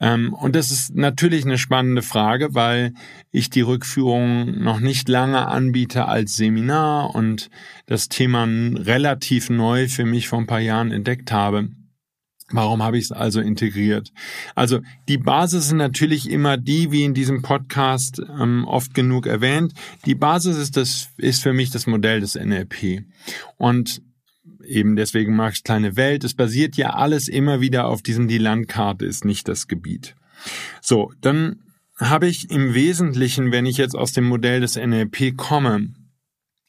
Ähm, 0.00 0.32
und 0.32 0.54
das 0.54 0.70
ist 0.70 0.94
natürlich 0.94 1.44
eine 1.44 1.58
spannende 1.58 2.02
Frage, 2.02 2.54
weil 2.54 2.94
ich 3.30 3.50
die 3.50 3.62
Rückführung 3.62 4.62
noch 4.62 4.80
nicht 4.80 5.08
lange 5.08 5.46
anbiete 5.46 6.06
als 6.06 6.36
Seminar 6.36 7.14
und 7.14 7.50
das 7.86 8.08
Thema 8.08 8.44
relativ 8.44 9.50
neu 9.50 9.88
für 9.88 10.04
mich 10.04 10.28
vor 10.28 10.38
ein 10.38 10.46
paar 10.46 10.60
Jahren 10.60 10.92
entdeckt 10.92 11.32
habe. 11.32 11.68
Warum 12.50 12.82
habe 12.82 12.96
ich 12.96 13.04
es 13.04 13.12
also 13.12 13.40
integriert? 13.40 14.10
Also 14.54 14.80
die 15.06 15.18
Basis 15.18 15.66
ist 15.66 15.72
natürlich 15.72 16.30
immer 16.30 16.56
die, 16.56 16.90
wie 16.90 17.04
in 17.04 17.12
diesem 17.12 17.42
Podcast 17.42 18.22
ähm, 18.40 18.64
oft 18.66 18.94
genug 18.94 19.26
erwähnt. 19.26 19.74
Die 20.06 20.14
Basis 20.14 20.56
ist 20.56 20.78
das 20.78 21.10
ist 21.18 21.42
für 21.42 21.52
mich 21.52 21.70
das 21.70 21.86
Modell 21.86 22.20
des 22.20 22.36
NLP. 22.36 23.04
Und 23.58 24.00
eben 24.64 24.96
deswegen 24.96 25.34
ich 25.34 25.64
kleine 25.64 25.96
Welt. 25.96 26.24
Es 26.24 26.34
basiert 26.34 26.76
ja 26.76 26.90
alles 26.90 27.28
immer 27.28 27.60
wieder 27.60 27.86
auf 27.86 28.02
diesem, 28.02 28.28
die 28.28 28.38
Landkarte 28.38 29.06
ist 29.06 29.24
nicht 29.24 29.48
das 29.48 29.68
Gebiet. 29.68 30.14
So, 30.80 31.12
dann 31.20 31.60
habe 31.98 32.28
ich 32.28 32.50
im 32.50 32.74
Wesentlichen, 32.74 33.50
wenn 33.50 33.66
ich 33.66 33.76
jetzt 33.76 33.96
aus 33.96 34.12
dem 34.12 34.24
Modell 34.24 34.60
des 34.60 34.76
NLP 34.76 35.36
komme, 35.36 35.88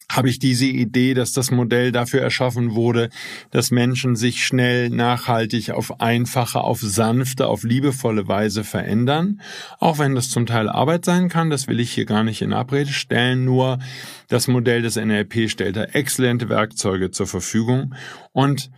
habe 0.09 0.29
ich 0.29 0.39
diese 0.39 0.65
Idee, 0.65 1.13
dass 1.13 1.33
das 1.33 1.51
Modell 1.51 1.91
dafür 1.91 2.21
erschaffen 2.21 2.73
wurde, 2.73 3.09
dass 3.51 3.71
Menschen 3.71 4.15
sich 4.15 4.43
schnell, 4.43 4.89
nachhaltig, 4.89 5.69
auf 5.71 6.01
einfache, 6.01 6.61
auf 6.61 6.79
sanfte, 6.79 7.47
auf 7.47 7.63
liebevolle 7.63 8.27
Weise 8.27 8.63
verändern. 8.63 9.41
Auch 9.79 9.99
wenn 9.99 10.15
das 10.15 10.29
zum 10.29 10.47
Teil 10.47 10.67
Arbeit 10.67 11.05
sein 11.05 11.29
kann, 11.29 11.49
das 11.49 11.67
will 11.67 11.79
ich 11.79 11.91
hier 11.91 12.05
gar 12.05 12.23
nicht 12.23 12.41
in 12.41 12.53
Abrede 12.53 12.91
stellen, 12.91 13.45
nur 13.45 13.79
das 14.27 14.47
Modell 14.47 14.81
des 14.81 14.95
NLP 14.95 15.49
stellt 15.49 15.75
da 15.75 15.83
exzellente 15.83 16.49
Werkzeuge 16.49 17.11
zur 17.11 17.27
Verfügung 17.27 17.93
und 18.31 18.71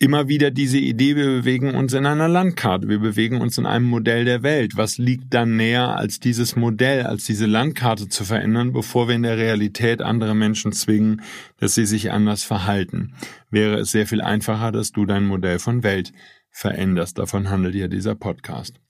immer 0.00 0.28
wieder 0.28 0.50
diese 0.50 0.78
Idee, 0.78 1.14
wir 1.14 1.26
bewegen 1.26 1.74
uns 1.74 1.92
in 1.92 2.06
einer 2.06 2.26
Landkarte, 2.26 2.88
wir 2.88 3.00
bewegen 3.00 3.40
uns 3.40 3.58
in 3.58 3.66
einem 3.66 3.84
Modell 3.84 4.24
der 4.24 4.42
Welt. 4.42 4.76
Was 4.76 4.96
liegt 4.96 5.34
dann 5.34 5.56
näher, 5.56 5.94
als 5.96 6.18
dieses 6.18 6.56
Modell, 6.56 7.02
als 7.02 7.26
diese 7.26 7.44
Landkarte 7.44 8.08
zu 8.08 8.24
verändern, 8.24 8.72
bevor 8.72 9.08
wir 9.08 9.14
in 9.14 9.22
der 9.22 9.36
Realität 9.36 10.00
andere 10.00 10.34
Menschen 10.34 10.72
zwingen, 10.72 11.20
dass 11.58 11.74
sie 11.74 11.84
sich 11.84 12.10
anders 12.10 12.44
verhalten? 12.44 13.12
Wäre 13.50 13.78
es 13.78 13.90
sehr 13.90 14.06
viel 14.06 14.22
einfacher, 14.22 14.72
dass 14.72 14.90
du 14.90 15.04
dein 15.04 15.26
Modell 15.26 15.58
von 15.58 15.82
Welt 15.82 16.12
veränderst. 16.50 17.18
Davon 17.18 17.50
handelt 17.50 17.74
ja 17.74 17.86
dieser 17.86 18.14
Podcast. 18.14 18.80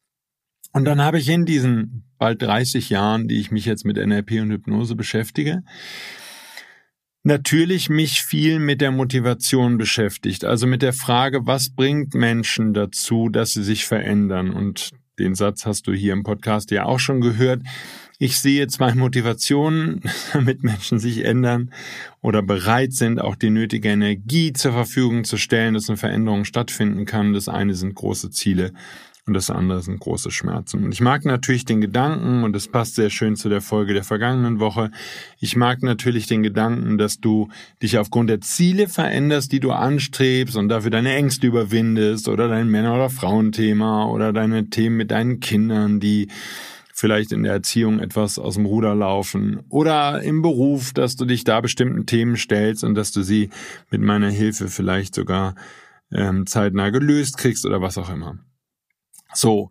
Und 0.72 0.84
dann 0.84 1.02
habe 1.02 1.18
ich 1.18 1.28
in 1.28 1.44
diesen 1.44 2.04
bald 2.18 2.40
30 2.40 2.88
Jahren, 2.88 3.26
die 3.26 3.40
ich 3.40 3.50
mich 3.50 3.64
jetzt 3.64 3.84
mit 3.84 3.96
NLP 3.96 4.40
und 4.42 4.52
Hypnose 4.52 4.94
beschäftige, 4.94 5.64
natürlich 7.22 7.90
mich 7.90 8.22
viel 8.22 8.58
mit 8.58 8.80
der 8.80 8.90
Motivation 8.90 9.78
beschäftigt, 9.78 10.44
also 10.44 10.66
mit 10.66 10.82
der 10.82 10.92
Frage, 10.92 11.46
was 11.46 11.70
bringt 11.70 12.14
Menschen 12.14 12.74
dazu, 12.74 13.28
dass 13.28 13.52
sie 13.52 13.62
sich 13.62 13.84
verändern? 13.86 14.50
Und 14.50 14.90
den 15.18 15.34
Satz 15.34 15.66
hast 15.66 15.86
du 15.86 15.92
hier 15.92 16.14
im 16.14 16.22
Podcast 16.22 16.70
ja 16.70 16.86
auch 16.86 16.98
schon 16.98 17.20
gehört. 17.20 17.62
Ich 18.18 18.38
sehe 18.38 18.66
zwei 18.68 18.94
Motivationen, 18.94 20.02
damit 20.32 20.62
Menschen 20.62 20.98
sich 20.98 21.24
ändern 21.24 21.72
oder 22.20 22.42
bereit 22.42 22.92
sind, 22.92 23.20
auch 23.20 23.36
die 23.36 23.50
nötige 23.50 23.88
Energie 23.88 24.52
zur 24.52 24.72
Verfügung 24.72 25.24
zu 25.24 25.36
stellen, 25.36 25.74
dass 25.74 25.88
eine 25.88 25.96
Veränderung 25.96 26.44
stattfinden 26.44 27.04
kann. 27.06 27.32
Das 27.32 27.48
eine 27.48 27.74
sind 27.74 27.94
große 27.94 28.30
Ziele 28.30 28.72
und 29.26 29.34
das 29.34 29.50
andere 29.50 29.82
sind 29.82 30.00
große 30.00 30.30
Schmerzen. 30.30 30.84
Und 30.84 30.92
ich 30.92 31.00
mag 31.00 31.24
natürlich 31.24 31.64
den 31.64 31.80
Gedanken, 31.80 32.44
und 32.44 32.52
das 32.52 32.68
passt 32.68 32.94
sehr 32.94 33.10
schön 33.10 33.36
zu 33.36 33.48
der 33.48 33.60
Folge 33.60 33.94
der 33.94 34.04
vergangenen 34.04 34.60
Woche, 34.60 34.90
ich 35.38 35.56
mag 35.56 35.82
natürlich 35.82 36.26
den 36.26 36.42
Gedanken, 36.42 36.98
dass 36.98 37.20
du 37.20 37.48
dich 37.82 37.98
aufgrund 37.98 38.30
der 38.30 38.40
Ziele 38.40 38.88
veränderst, 38.88 39.52
die 39.52 39.60
du 39.60 39.72
anstrebst 39.72 40.56
und 40.56 40.68
dafür 40.68 40.90
deine 40.90 41.14
Ängste 41.14 41.46
überwindest 41.46 42.28
oder 42.28 42.48
dein 42.48 42.68
Männer- 42.68 42.94
oder 42.94 43.10
Frauenthema 43.10 44.06
oder 44.06 44.32
deine 44.32 44.70
Themen 44.70 44.96
mit 44.96 45.10
deinen 45.10 45.40
Kindern, 45.40 46.00
die 46.00 46.28
vielleicht 47.00 47.32
in 47.32 47.42
der 47.42 47.54
Erziehung 47.54 47.98
etwas 47.98 48.38
aus 48.38 48.54
dem 48.54 48.66
Ruder 48.66 48.94
laufen 48.94 49.60
oder 49.70 50.22
im 50.22 50.42
Beruf, 50.42 50.92
dass 50.92 51.16
du 51.16 51.24
dich 51.24 51.44
da 51.44 51.60
bestimmten 51.60 52.04
Themen 52.04 52.36
stellst 52.36 52.84
und 52.84 52.94
dass 52.94 53.10
du 53.10 53.22
sie 53.22 53.48
mit 53.90 54.02
meiner 54.02 54.30
Hilfe 54.30 54.68
vielleicht 54.68 55.14
sogar 55.14 55.54
ähm, 56.12 56.46
zeitnah 56.46 56.90
gelöst 56.90 57.38
kriegst 57.38 57.64
oder 57.64 57.80
was 57.80 57.96
auch 57.96 58.10
immer. 58.10 58.38
So, 59.32 59.70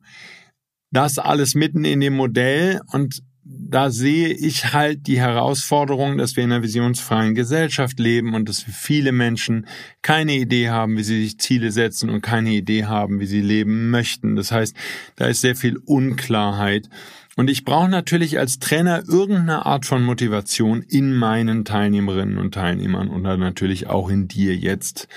das 0.92 1.20
alles 1.20 1.56
mitten 1.56 1.86
in 1.86 2.00
dem 2.00 2.16
Modell 2.16 2.82
und 2.88 3.22
da 3.52 3.90
sehe 3.90 4.30
ich 4.30 4.74
halt 4.74 5.08
die 5.08 5.20
Herausforderung, 5.20 6.18
dass 6.18 6.36
wir 6.36 6.44
in 6.44 6.52
einer 6.52 6.62
visionsfreien 6.62 7.34
Gesellschaft 7.34 8.00
leben 8.00 8.36
und 8.36 8.48
dass 8.48 8.62
viele 8.62 9.12
Menschen 9.12 9.66
keine 10.04 10.36
Idee 10.36 10.70
haben, 10.70 10.98
wie 10.98 11.04
sie 11.04 11.24
sich 11.24 11.40
Ziele 11.40 11.72
setzen 11.72 12.10
und 12.10 12.22
keine 12.22 12.52
Idee 12.52 12.86
haben, 12.86 13.20
wie 13.20 13.26
sie 13.26 13.42
leben 13.42 13.90
möchten. 13.90 14.36
Das 14.36 14.52
heißt, 14.52 14.76
da 15.16 15.26
ist 15.26 15.42
sehr 15.42 15.56
viel 15.56 15.78
Unklarheit. 15.78 16.90
Und 17.38 17.50
ich 17.50 17.66
brauche 17.66 17.90
natürlich 17.90 18.38
als 18.38 18.60
Trainer 18.60 19.04
irgendeine 19.08 19.66
Art 19.66 19.86
von 19.86 20.04
Motivation 20.04 20.84
in 20.84 21.14
meinen 21.14 21.66
Teilnehmerinnen 21.66 22.38
und 22.38 22.54
Teilnehmern 22.54 23.10
und 23.10 23.24
dann 23.24 23.40
natürlich 23.40 23.88
auch 23.88 24.10
in 24.10 24.28
dir 24.28 24.56
jetzt 24.56 25.08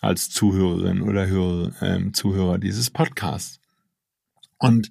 als 0.00 0.30
Zuhörerin 0.30 1.02
oder 1.02 1.26
Hörer, 1.26 1.82
äh, 1.82 2.12
Zuhörer 2.12 2.58
dieses 2.58 2.90
Podcasts. 2.90 3.59
Und 4.60 4.90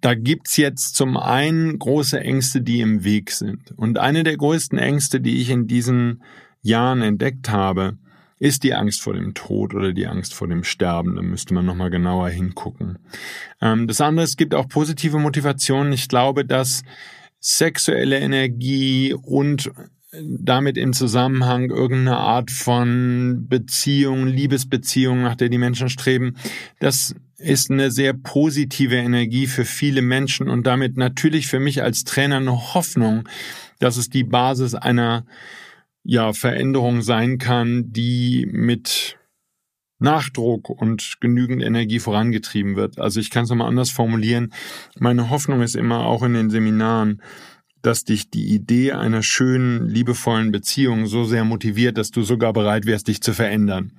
da 0.00 0.14
gibt's 0.14 0.56
jetzt 0.56 0.94
zum 0.94 1.16
einen 1.16 1.78
große 1.78 2.20
Ängste, 2.20 2.60
die 2.60 2.80
im 2.80 3.02
Weg 3.02 3.32
sind. 3.32 3.72
Und 3.76 3.98
eine 3.98 4.22
der 4.22 4.36
größten 4.36 4.78
Ängste, 4.78 5.20
die 5.20 5.40
ich 5.40 5.50
in 5.50 5.66
diesen 5.66 6.22
Jahren 6.62 7.02
entdeckt 7.02 7.48
habe, 7.50 7.98
ist 8.38 8.62
die 8.62 8.74
Angst 8.74 9.02
vor 9.02 9.14
dem 9.14 9.34
Tod 9.34 9.74
oder 9.74 9.92
die 9.92 10.06
Angst 10.06 10.34
vor 10.34 10.46
dem 10.46 10.62
Sterben. 10.62 11.16
Da 11.16 11.22
müsste 11.22 11.54
man 11.54 11.66
nochmal 11.66 11.90
genauer 11.90 12.28
hingucken. 12.28 12.98
Ähm, 13.60 13.88
das 13.88 14.00
andere, 14.00 14.24
es 14.24 14.36
gibt 14.36 14.54
auch 14.54 14.68
positive 14.68 15.18
Motivationen. 15.18 15.92
Ich 15.92 16.08
glaube, 16.08 16.44
dass 16.44 16.82
sexuelle 17.40 18.18
Energie 18.18 19.12
und 19.14 19.72
damit 20.12 20.78
im 20.78 20.92
Zusammenhang 20.92 21.70
irgendeine 21.70 22.16
Art 22.16 22.50
von 22.50 23.46
Beziehung, 23.48 24.26
Liebesbeziehung, 24.26 25.22
nach 25.22 25.34
der 25.34 25.48
die 25.48 25.58
Menschen 25.58 25.88
streben, 25.88 26.36
das 26.80 27.14
ist 27.38 27.70
eine 27.70 27.90
sehr 27.90 28.12
positive 28.14 28.96
Energie 28.96 29.46
für 29.46 29.64
viele 29.64 30.02
Menschen 30.02 30.48
und 30.48 30.66
damit 30.66 30.96
natürlich 30.96 31.46
für 31.46 31.60
mich 31.60 31.82
als 31.82 32.04
Trainer 32.04 32.36
eine 32.36 32.74
Hoffnung, 32.74 33.28
dass 33.78 33.96
es 33.96 34.10
die 34.10 34.24
Basis 34.24 34.74
einer 34.74 35.24
ja, 36.02 36.32
Veränderung 36.32 37.02
sein 37.02 37.38
kann, 37.38 37.92
die 37.92 38.48
mit 38.50 39.18
Nachdruck 40.00 40.68
und 40.68 41.16
genügend 41.20 41.62
Energie 41.62 41.98
vorangetrieben 41.98 42.76
wird. 42.76 42.98
Also 42.98 43.20
ich 43.20 43.30
kann 43.30 43.44
es 43.44 43.50
nochmal 43.50 43.68
anders 43.68 43.90
formulieren. 43.90 44.52
Meine 44.98 45.30
Hoffnung 45.30 45.60
ist 45.60 45.76
immer 45.76 46.06
auch 46.06 46.22
in 46.22 46.34
den 46.34 46.50
Seminaren, 46.50 47.22
dass 47.82 48.04
dich 48.04 48.30
die 48.30 48.46
Idee 48.54 48.92
einer 48.92 49.22
schönen, 49.22 49.88
liebevollen 49.88 50.50
Beziehung 50.50 51.06
so 51.06 51.24
sehr 51.24 51.44
motiviert, 51.44 51.96
dass 51.96 52.10
du 52.10 52.22
sogar 52.22 52.52
bereit 52.52 52.86
wärst, 52.86 53.08
dich 53.08 53.20
zu 53.20 53.32
verändern. 53.32 53.92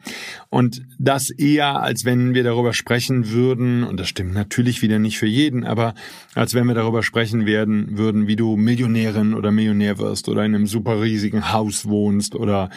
Und 0.50 0.84
das 0.98 1.30
eher, 1.30 1.82
als 1.82 2.06
wenn 2.06 2.34
wir 2.34 2.44
darüber 2.44 2.74
sprechen 2.74 3.32
würden, 3.32 3.84
und 3.84 4.00
das 4.00 4.10
stimmt 4.10 4.34
natürlich 4.34 4.82
wieder 4.82 5.00
nicht 5.00 5.18
für 5.18 5.28
jeden, 5.28 5.64
aber 5.64 5.94
als 6.36 6.54
wenn 6.54 6.68
wir 6.68 6.76
darüber 6.76 7.04
sprechen 7.04 7.46
werden 7.46 7.98
würden, 7.98 8.28
wie 8.28 8.36
du 8.36 8.58
Millionärin 8.58 9.34
oder 9.34 9.52
Millionär 9.52 9.98
wirst 9.98 10.30
oder 10.30 10.46
in 10.46 10.56
einem 10.56 10.68
super 10.68 11.02
riesigen 11.02 11.54
Haus 11.54 11.86
wohnst 11.86 12.36
oder 12.36 12.70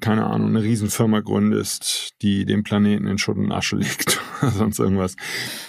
keine 0.00 0.26
Ahnung, 0.26 0.48
eine 0.48 0.62
Riesenfirma 0.62 1.20
gründest, 1.20 2.14
die 2.22 2.44
den 2.44 2.64
Planeten 2.64 3.06
in 3.06 3.18
Schutt 3.18 3.36
und 3.36 3.52
Asche 3.52 3.76
legt 3.76 4.20
oder 4.42 4.50
sonst 4.50 4.78
irgendwas. 4.78 5.16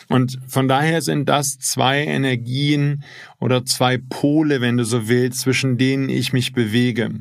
Und 0.10 0.40
von 0.48 0.68
daher 0.68 1.02
sind 1.02 1.30
das 1.30 1.60
zwei 1.60 2.04
Energien 2.04 3.04
oder 3.40 3.66
zwei 3.66 3.98
Pole, 3.98 4.62
wenn 4.62 4.78
du 4.78 4.86
so 4.86 5.08
willst, 5.08 5.42
zwischen 5.42 5.78
denen 5.78 6.10
ich 6.10 6.34
mich 6.34 6.54
bewege. 6.54 7.12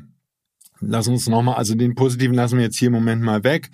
Lass 0.81 1.07
uns 1.07 1.29
nochmal, 1.29 1.57
also 1.57 1.75
den 1.75 1.95
positiven 1.95 2.35
lassen 2.35 2.57
wir 2.59 2.65
jetzt 2.65 2.79
hier 2.79 2.89
im 2.89 2.95
Moment 2.95 3.23
mal 3.23 3.45
weg, 3.45 3.71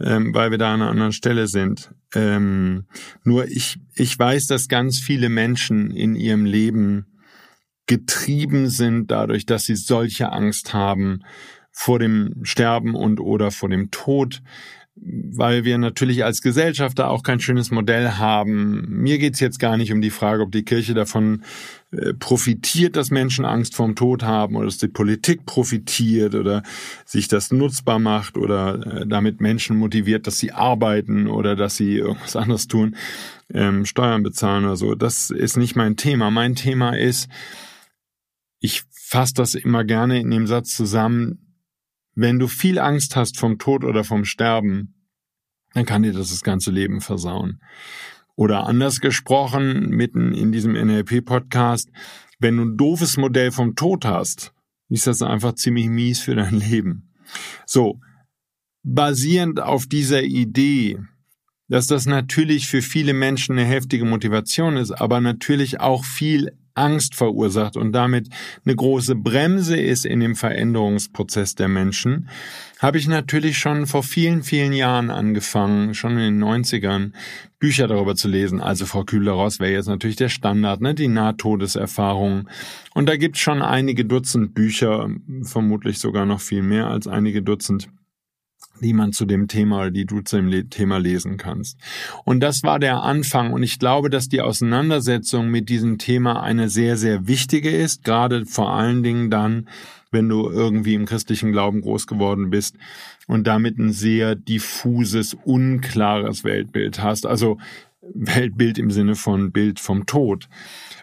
ähm, 0.00 0.32
weil 0.32 0.50
wir 0.50 0.58
da 0.58 0.72
an 0.72 0.80
einer 0.80 0.90
anderen 0.90 1.12
Stelle 1.12 1.48
sind. 1.48 1.90
Ähm, 2.14 2.86
nur 3.24 3.46
ich, 3.46 3.78
ich 3.94 4.18
weiß, 4.18 4.46
dass 4.46 4.68
ganz 4.68 4.98
viele 4.98 5.28
Menschen 5.28 5.90
in 5.90 6.14
ihrem 6.14 6.46
Leben 6.46 7.06
getrieben 7.86 8.68
sind 8.68 9.10
dadurch, 9.10 9.46
dass 9.46 9.64
sie 9.64 9.76
solche 9.76 10.32
Angst 10.32 10.72
haben, 10.72 11.22
vor 11.78 11.98
dem 11.98 12.32
Sterben 12.42 12.94
und 12.94 13.20
oder 13.20 13.50
vor 13.50 13.68
dem 13.68 13.90
Tod, 13.90 14.40
weil 14.94 15.64
wir 15.64 15.76
natürlich 15.76 16.24
als 16.24 16.40
Gesellschaft 16.40 16.98
da 16.98 17.08
auch 17.08 17.22
kein 17.22 17.38
schönes 17.38 17.70
Modell 17.70 18.12
haben. 18.12 18.86
Mir 18.88 19.18
geht's 19.18 19.40
jetzt 19.40 19.58
gar 19.60 19.76
nicht 19.76 19.92
um 19.92 20.00
die 20.00 20.10
Frage, 20.10 20.42
ob 20.42 20.52
die 20.52 20.64
Kirche 20.64 20.94
davon 20.94 21.42
äh, 21.90 22.14
profitiert, 22.14 22.96
dass 22.96 23.10
Menschen 23.10 23.44
Angst 23.44 23.76
vorm 23.76 23.94
Tod 23.94 24.22
haben 24.22 24.56
oder 24.56 24.64
dass 24.64 24.78
die 24.78 24.88
Politik 24.88 25.44
profitiert 25.44 26.34
oder 26.34 26.62
sich 27.04 27.28
das 27.28 27.52
nutzbar 27.52 27.98
macht 27.98 28.38
oder 28.38 29.02
äh, 29.02 29.06
damit 29.06 29.42
Menschen 29.42 29.76
motiviert, 29.76 30.26
dass 30.26 30.38
sie 30.38 30.52
arbeiten 30.52 31.26
oder 31.26 31.56
dass 31.56 31.76
sie 31.76 31.98
irgendwas 31.98 32.36
anderes 32.36 32.68
tun, 32.68 32.96
ähm, 33.52 33.84
Steuern 33.84 34.22
bezahlen 34.22 34.64
oder 34.64 34.76
so. 34.76 34.94
Das 34.94 35.28
ist 35.28 35.58
nicht 35.58 35.76
mein 35.76 35.96
Thema. 35.96 36.30
Mein 36.30 36.54
Thema 36.54 36.96
ist, 36.96 37.28
ich 38.60 38.84
fasse 38.90 39.34
das 39.34 39.54
immer 39.54 39.84
gerne 39.84 40.18
in 40.20 40.30
dem 40.30 40.46
Satz 40.46 40.74
zusammen, 40.74 41.45
wenn 42.16 42.38
du 42.38 42.48
viel 42.48 42.78
Angst 42.80 43.14
hast 43.14 43.38
vom 43.38 43.58
Tod 43.58 43.84
oder 43.84 44.02
vom 44.02 44.24
Sterben, 44.24 44.94
dann 45.74 45.84
kann 45.84 46.02
dir 46.02 46.12
das 46.12 46.30
das 46.30 46.42
ganze 46.42 46.70
Leben 46.70 47.00
versauen. 47.00 47.60
Oder 48.34 48.66
anders 48.66 49.00
gesprochen, 49.00 49.90
mitten 49.90 50.32
in 50.32 50.50
diesem 50.50 50.72
NLP-Podcast, 50.72 51.90
wenn 52.38 52.56
du 52.56 52.64
ein 52.64 52.76
doofes 52.76 53.18
Modell 53.18 53.52
vom 53.52 53.76
Tod 53.76 54.04
hast, 54.04 54.52
ist 54.88 55.06
das 55.06 55.22
einfach 55.22 55.54
ziemlich 55.54 55.88
mies 55.88 56.20
für 56.20 56.34
dein 56.34 56.54
Leben. 56.58 57.14
So, 57.66 58.00
basierend 58.82 59.60
auf 59.60 59.86
dieser 59.86 60.22
Idee, 60.22 60.98
dass 61.68 61.86
das 61.86 62.06
natürlich 62.06 62.68
für 62.68 62.80
viele 62.80 63.12
Menschen 63.12 63.58
eine 63.58 63.68
heftige 63.68 64.04
Motivation 64.06 64.76
ist, 64.76 64.92
aber 64.92 65.20
natürlich 65.20 65.80
auch 65.80 66.04
viel 66.04 66.56
Angst 66.76 67.14
verursacht 67.14 67.76
und 67.76 67.92
damit 67.92 68.28
eine 68.64 68.76
große 68.76 69.14
Bremse 69.16 69.76
ist 69.76 70.06
in 70.06 70.20
dem 70.20 70.36
Veränderungsprozess 70.36 71.54
der 71.54 71.68
Menschen, 71.68 72.28
habe 72.78 72.98
ich 72.98 73.08
natürlich 73.08 73.58
schon 73.58 73.86
vor 73.86 74.02
vielen, 74.02 74.42
vielen 74.42 74.72
Jahren 74.72 75.10
angefangen, 75.10 75.94
schon 75.94 76.12
in 76.12 76.40
den 76.40 76.44
90ern, 76.44 77.12
Bücher 77.58 77.88
darüber 77.88 78.14
zu 78.14 78.28
lesen. 78.28 78.60
Also 78.60 78.84
Frau 78.84 79.04
Kühler-Ross 79.04 79.60
wäre 79.60 79.72
jetzt 79.72 79.88
natürlich 79.88 80.16
der 80.16 80.28
Standard, 80.28 80.82
ne? 80.82 80.94
die 80.94 81.08
Nahtodeserfahrung. 81.08 82.48
Und 82.94 83.08
da 83.08 83.16
gibt 83.16 83.36
es 83.36 83.42
schon 83.42 83.62
einige 83.62 84.04
Dutzend 84.04 84.54
Bücher, 84.54 85.08
vermutlich 85.42 85.98
sogar 85.98 86.26
noch 86.26 86.40
viel 86.40 86.62
mehr 86.62 86.88
als 86.88 87.06
einige 87.06 87.42
Dutzend 87.42 87.88
die 88.80 88.92
man 88.92 89.12
zu 89.12 89.24
dem 89.24 89.48
Thema 89.48 89.90
die 89.90 90.04
du 90.04 90.20
zu 90.20 90.36
dem 90.36 90.70
Thema 90.70 90.98
lesen 90.98 91.36
kannst. 91.36 91.78
Und 92.24 92.40
das 92.40 92.62
war 92.62 92.78
der 92.78 93.02
Anfang. 93.02 93.52
Und 93.52 93.62
ich 93.62 93.78
glaube, 93.78 94.10
dass 94.10 94.28
die 94.28 94.40
Auseinandersetzung 94.40 95.50
mit 95.50 95.68
diesem 95.68 95.98
Thema 95.98 96.42
eine 96.42 96.68
sehr, 96.68 96.96
sehr 96.96 97.26
wichtige 97.26 97.70
ist, 97.70 98.04
gerade 98.04 98.46
vor 98.46 98.72
allen 98.72 99.02
Dingen 99.02 99.30
dann, 99.30 99.68
wenn 100.10 100.28
du 100.28 100.48
irgendwie 100.48 100.94
im 100.94 101.06
christlichen 101.06 101.52
Glauben 101.52 101.80
groß 101.80 102.06
geworden 102.06 102.50
bist 102.50 102.76
und 103.26 103.46
damit 103.46 103.78
ein 103.78 103.92
sehr 103.92 104.34
diffuses, 104.34 105.34
unklares 105.44 106.44
Weltbild 106.44 107.02
hast. 107.02 107.26
Also 107.26 107.58
Weltbild 108.14 108.78
im 108.78 108.90
Sinne 108.90 109.14
von 109.14 109.52
Bild 109.52 109.80
vom 109.80 110.06
Tod 110.06 110.48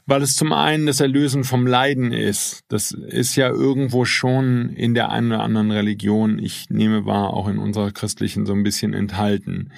weil 0.06 0.22
es 0.22 0.36
zum 0.36 0.52
einen 0.52 0.86
das 0.86 1.00
Erlösen 1.00 1.44
vom 1.44 1.66
Leiden 1.66 2.12
ist. 2.12 2.62
Das 2.68 2.92
ist 2.92 3.36
ja 3.36 3.50
irgendwo 3.50 4.06
schon 4.06 4.70
in 4.70 4.94
der 4.94 5.10
einen 5.10 5.32
oder 5.32 5.42
anderen 5.42 5.72
Religion, 5.72 6.40
ich 6.40 6.70
nehme 6.70 7.06
wahr, 7.06 7.34
auch 7.34 7.48
in 7.48 7.58
unserer 7.58 7.92
christlichen 7.92 8.46
so 8.46 8.54
ein 8.54 8.64
bisschen 8.64 8.94
enthalten. 8.94 9.72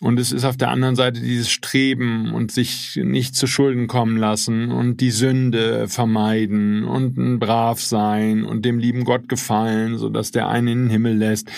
Und 0.00 0.20
es 0.20 0.30
ist 0.30 0.44
auf 0.44 0.56
der 0.56 0.70
anderen 0.70 0.94
Seite 0.94 1.20
dieses 1.20 1.50
Streben 1.50 2.32
und 2.32 2.52
sich 2.52 3.00
nicht 3.02 3.34
zu 3.34 3.48
Schulden 3.48 3.88
kommen 3.88 4.16
lassen 4.16 4.70
und 4.70 5.00
die 5.00 5.10
Sünde 5.10 5.88
vermeiden 5.88 6.84
und 6.84 7.16
ein 7.16 7.40
brav 7.40 7.80
sein 7.80 8.44
und 8.44 8.64
dem 8.64 8.78
lieben 8.78 9.04
Gott 9.04 9.28
gefallen, 9.28 9.98
so 9.98 10.08
dass 10.08 10.30
der 10.30 10.48
einen 10.48 10.68
in 10.68 10.78
den 10.84 10.90
Himmel 10.90 11.16
lässt. 11.16 11.50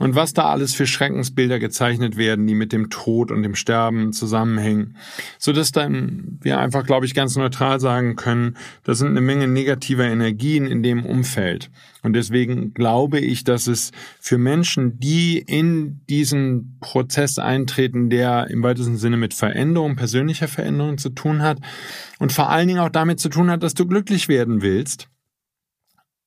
Und 0.00 0.16
was 0.16 0.34
da 0.34 0.46
alles 0.46 0.74
für 0.74 0.86
Schreckensbilder 0.86 1.60
gezeichnet 1.60 2.16
werden, 2.16 2.48
die 2.48 2.54
mit 2.54 2.72
dem 2.72 2.90
Tod 2.90 3.30
und 3.30 3.44
dem 3.44 3.54
Sterben 3.54 4.12
zusammenhängen, 4.12 4.96
so 5.38 5.52
dass 5.52 5.70
dann 5.70 6.38
wir 6.42 6.58
einfach, 6.58 6.84
glaube 6.84 7.06
ich, 7.06 7.14
ganz 7.14 7.36
neutral 7.36 7.78
sagen 7.78 8.16
können, 8.16 8.56
da 8.82 8.94
sind 8.94 9.08
eine 9.08 9.20
Menge 9.20 9.46
negativer 9.46 10.04
Energien 10.04 10.66
in 10.66 10.82
dem 10.82 11.06
Umfeld. 11.06 11.70
Und 12.04 12.12
deswegen 12.12 12.74
glaube 12.74 13.18
ich, 13.18 13.44
dass 13.44 13.66
es 13.66 13.90
für 14.20 14.36
Menschen, 14.36 15.00
die 15.00 15.38
in 15.38 16.02
diesen 16.08 16.76
Prozess 16.80 17.38
eintreten, 17.38 18.10
der 18.10 18.48
im 18.50 18.62
weitesten 18.62 18.98
Sinne 18.98 19.16
mit 19.16 19.32
Veränderung, 19.32 19.96
persönlicher 19.96 20.46
Veränderung 20.46 20.98
zu 20.98 21.08
tun 21.08 21.42
hat 21.42 21.58
und 22.18 22.30
vor 22.30 22.50
allen 22.50 22.68
Dingen 22.68 22.80
auch 22.80 22.90
damit 22.90 23.20
zu 23.20 23.30
tun 23.30 23.50
hat, 23.50 23.62
dass 23.62 23.72
du 23.72 23.86
glücklich 23.86 24.28
werden 24.28 24.60
willst, 24.60 25.08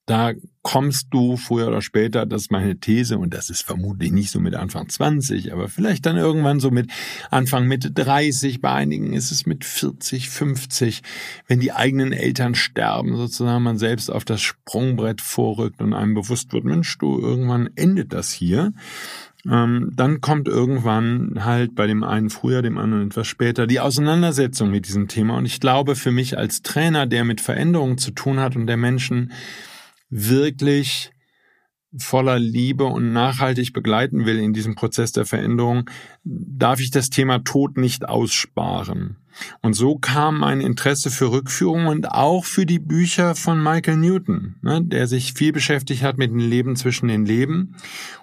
da 0.07 0.33
kommst 0.61 1.07
du 1.11 1.35
früher 1.35 1.67
oder 1.67 1.81
später, 1.81 2.25
das 2.25 2.43
ist 2.43 2.51
meine 2.51 2.79
These, 2.79 3.17
und 3.17 3.33
das 3.33 3.49
ist 3.49 3.61
vermutlich 3.61 4.11
nicht 4.11 4.31
so 4.31 4.39
mit 4.39 4.55
Anfang 4.55 4.87
20, 4.87 5.51
aber 5.51 5.67
vielleicht 5.67 6.05
dann 6.05 6.15
irgendwann 6.15 6.61
so 6.61 6.71
mit 6.71 6.89
Anfang 7.29 7.67
Mitte 7.67 7.91
30, 7.91 8.61
bei 8.61 8.71
einigen 8.71 9.13
ist 9.13 9.31
es 9.31 9.45
mit 9.45 9.65
40, 9.65 10.29
50, 10.29 11.03
wenn 11.47 11.59
die 11.59 11.73
eigenen 11.73 12.13
Eltern 12.13 12.55
sterben, 12.55 13.17
sozusagen 13.17 13.63
man 13.63 13.77
selbst 13.77 14.09
auf 14.09 14.23
das 14.23 14.41
Sprungbrett 14.41 15.19
vorrückt 15.19 15.81
und 15.81 15.93
einem 15.93 16.13
bewusst 16.13 16.53
wird, 16.53 16.63
Mensch, 16.63 16.97
du, 16.97 17.19
irgendwann 17.19 17.69
endet 17.75 18.13
das 18.13 18.31
hier. 18.31 18.71
ähm, 19.49 19.91
dann 19.93 20.21
kommt 20.21 20.47
irgendwann 20.47 21.43
halt 21.43 21.75
bei 21.75 21.85
dem 21.85 22.03
einen 22.03 22.29
früher, 22.29 22.61
dem 22.61 22.77
anderen 22.77 23.07
etwas 23.07 23.27
später 23.27 23.67
die 23.67 23.81
Auseinandersetzung 23.81 24.71
mit 24.71 24.87
diesem 24.87 25.09
Thema. 25.09 25.37
Und 25.37 25.45
ich 25.45 25.59
glaube, 25.59 25.95
für 25.95 26.11
mich 26.11 26.37
als 26.37 26.61
Trainer, 26.61 27.07
der 27.07 27.25
mit 27.25 27.41
Veränderungen 27.41 27.97
zu 27.97 28.11
tun 28.11 28.39
hat 28.39 28.55
und 28.55 28.67
der 28.67 28.77
Menschen 28.77 29.31
wirklich 30.09 31.11
voller 31.97 32.39
Liebe 32.39 32.85
und 32.85 33.13
nachhaltig 33.13 33.73
begleiten 33.73 34.25
will 34.25 34.39
in 34.39 34.53
diesem 34.53 34.75
Prozess 34.75 35.11
der 35.11 35.25
Veränderung, 35.25 35.89
darf 36.23 36.79
ich 36.79 36.91
das 36.91 37.09
Thema 37.09 37.39
Tod 37.39 37.77
nicht 37.77 38.07
aussparen. 38.07 39.17
Und 39.61 39.73
so 39.73 39.97
kam 39.97 40.39
mein 40.39 40.61
Interesse 40.61 41.11
für 41.11 41.31
Rückführung 41.31 41.87
und 41.87 42.11
auch 42.11 42.43
für 42.43 42.65
die 42.65 42.79
Bücher 42.79 43.35
von 43.35 43.61
Michael 43.61 43.97
Newton, 43.97 44.55
ne, 44.61 44.83
der 44.83 45.07
sich 45.07 45.33
viel 45.33 45.51
beschäftigt 45.51 46.01
hat 46.01 46.17
mit 46.17 46.31
dem 46.31 46.39
Leben 46.39 46.75
zwischen 46.75 47.07
den 47.07 47.25
Leben. 47.25 47.75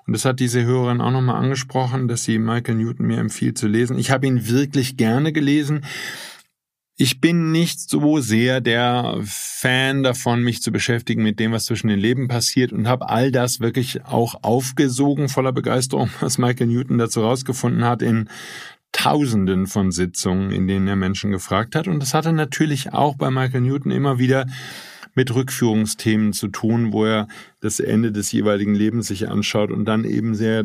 Und 0.07 0.13
das 0.13 0.25
hat 0.25 0.41
diese 0.41 0.65
Hörerin 0.65 1.01
auch 1.01 1.13
nochmal 1.13 1.43
angesprochen, 1.43 2.09
dass 2.09 2.25
sie 2.25 2.39
Michael 2.39 2.77
Newton 2.77 3.07
mir 3.07 3.19
empfiehlt 3.19 3.57
zu 3.59 3.69
lesen. 3.69 3.99
Ich 3.99 4.11
habe 4.11 4.27
ihn 4.27 4.49
wirklich 4.49 4.97
gerne 4.97 5.33
gelesen. 5.33 5.85
Ich 6.97 7.21
bin 7.21 7.51
nicht 7.51 7.81
so 7.81 8.21
sehr 8.21 8.61
der 8.61 9.19
Fan 9.25 10.05
davon, 10.05 10.45
mich 10.45 10.63
zu 10.63 10.71
beschäftigen 10.71 11.25
mit 11.25 11.41
dem, 11.41 11.51
was 11.51 11.65
zwischen 11.65 11.89
den 11.89 11.99
Leben 11.99 12.29
passiert 12.29 12.73
und 12.73 12.87
habe 12.87 13.09
all 13.09 13.33
das 13.33 13.59
wirklich 13.59 14.05
auch 14.05 14.37
aufgesogen 14.43 15.29
voller 15.29 15.53
Begeisterung, 15.53 16.11
was 16.21 16.39
Michael 16.39 16.69
Newton 16.69 16.99
dazu 16.99 17.23
rausgefunden 17.23 17.85
hat 17.85 18.01
in 18.03 18.29
Tausenden 18.93 19.67
von 19.67 19.91
Sitzungen, 19.91 20.53
in 20.53 20.69
denen 20.69 20.87
er 20.87 20.95
Menschen 20.95 21.33
gefragt 21.33 21.75
hat. 21.75 21.89
Und 21.89 21.99
das 21.99 22.15
hatte 22.15 22.33
natürlich 22.33 22.93
auch 22.93 23.17
bei 23.17 23.29
Michael 23.29 23.63
Newton 23.63 23.91
immer 23.91 24.21
wieder 24.21 24.47
mit 25.17 25.35
Rückführungsthemen 25.35 26.33
zu 26.33 26.47
tun, 26.47 26.93
wo 26.93 27.05
er 27.05 27.27
das 27.61 27.81
Ende 27.81 28.13
des 28.13 28.31
jeweiligen 28.31 28.75
Lebens 28.75 29.09
sich 29.09 29.29
anschaut 29.29 29.73
und 29.73 29.85
dann 29.85 30.05
eben 30.05 30.37
sehr 30.37 30.65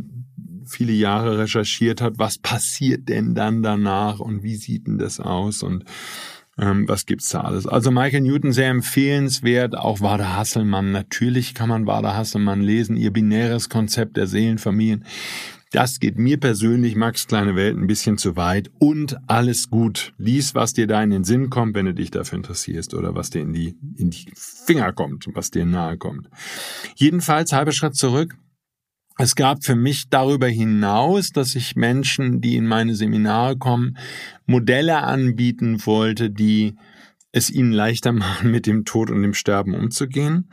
viele 0.66 0.94
Jahre 0.94 1.38
recherchiert 1.38 2.02
hat, 2.02 2.14
was 2.18 2.38
passiert 2.38 3.10
denn 3.10 3.36
dann 3.36 3.64
danach 3.64 4.20
und 4.20 4.44
wie 4.44 4.56
sieht 4.56 4.88
denn 4.88 4.98
das 4.98 5.20
aus 5.20 5.64
und 5.64 5.86
ähm, 6.58 6.88
was 6.88 7.06
gibt's 7.06 7.30
da 7.30 7.42
alles. 7.42 7.68
Also 7.68 7.92
Michael 7.92 8.22
Newton 8.22 8.52
sehr 8.52 8.70
empfehlenswert, 8.70 9.78
auch 9.78 10.02
Wada 10.02 10.36
Hasselmann. 10.36 10.92
Natürlich 10.92 11.54
kann 11.54 11.70
man 11.70 11.88
Wada 11.88 12.16
Hasselmann 12.16 12.62
lesen, 12.62 12.98
ihr 12.98 13.12
binäres 13.12 13.70
Konzept 13.70 14.18
der 14.18 14.28
Seelenfamilien. 14.28 15.06
Das 15.72 16.00
geht 16.00 16.18
mir 16.18 16.40
persönlich, 16.40 16.96
Max 16.96 17.28
Kleine 17.28 17.56
Welt, 17.56 17.78
ein 17.78 17.86
bisschen 17.86 18.18
zu 18.18 18.36
weit. 18.36 18.72
Und 18.80 19.18
alles 19.28 19.70
gut. 19.70 20.14
Lies, 20.18 20.56
was 20.56 20.74
dir 20.74 20.88
da 20.88 21.02
in 21.04 21.12
den 21.12 21.24
Sinn 21.24 21.52
kommt, 21.52 21.76
wenn 21.76 21.86
du 21.86 21.94
dich 21.94 22.10
dafür 22.10 22.38
interessierst 22.38 22.96
oder 22.96 23.14
was 23.14 23.30
dir 23.30 23.42
in 23.42 23.54
die, 23.54 23.76
in 23.96 24.10
die 24.10 24.26
Finger 24.34 24.92
kommt, 24.94 25.28
was 25.34 25.52
dir 25.52 25.66
nahe 25.66 25.98
kommt. 25.98 26.28
Jedenfalls, 26.96 27.54
halber 27.54 27.72
Schritt 27.72 27.96
zurück. 27.96 28.36
Es 29.22 29.36
gab 29.36 29.66
für 29.66 29.76
mich 29.76 30.10
darüber 30.10 30.48
hinaus, 30.48 31.32
dass 31.32 31.54
ich 31.56 31.76
Menschen, 31.76 32.40
die 32.40 32.56
in 32.56 32.66
meine 32.66 32.96
Seminare 32.96 33.58
kommen, 33.58 33.98
Modelle 34.46 35.04
anbieten 35.04 35.86
wollte, 35.86 36.30
die 36.30 36.78
es 37.34 37.50
ihnen 37.50 37.74
leichter 37.74 38.12
machen, 38.14 38.50
mit 38.50 38.66
dem 38.66 38.86
Tod 38.86 39.12
und 39.12 39.22
dem 39.22 39.34
Sterben 39.34 39.76
umzugehen, 39.76 40.50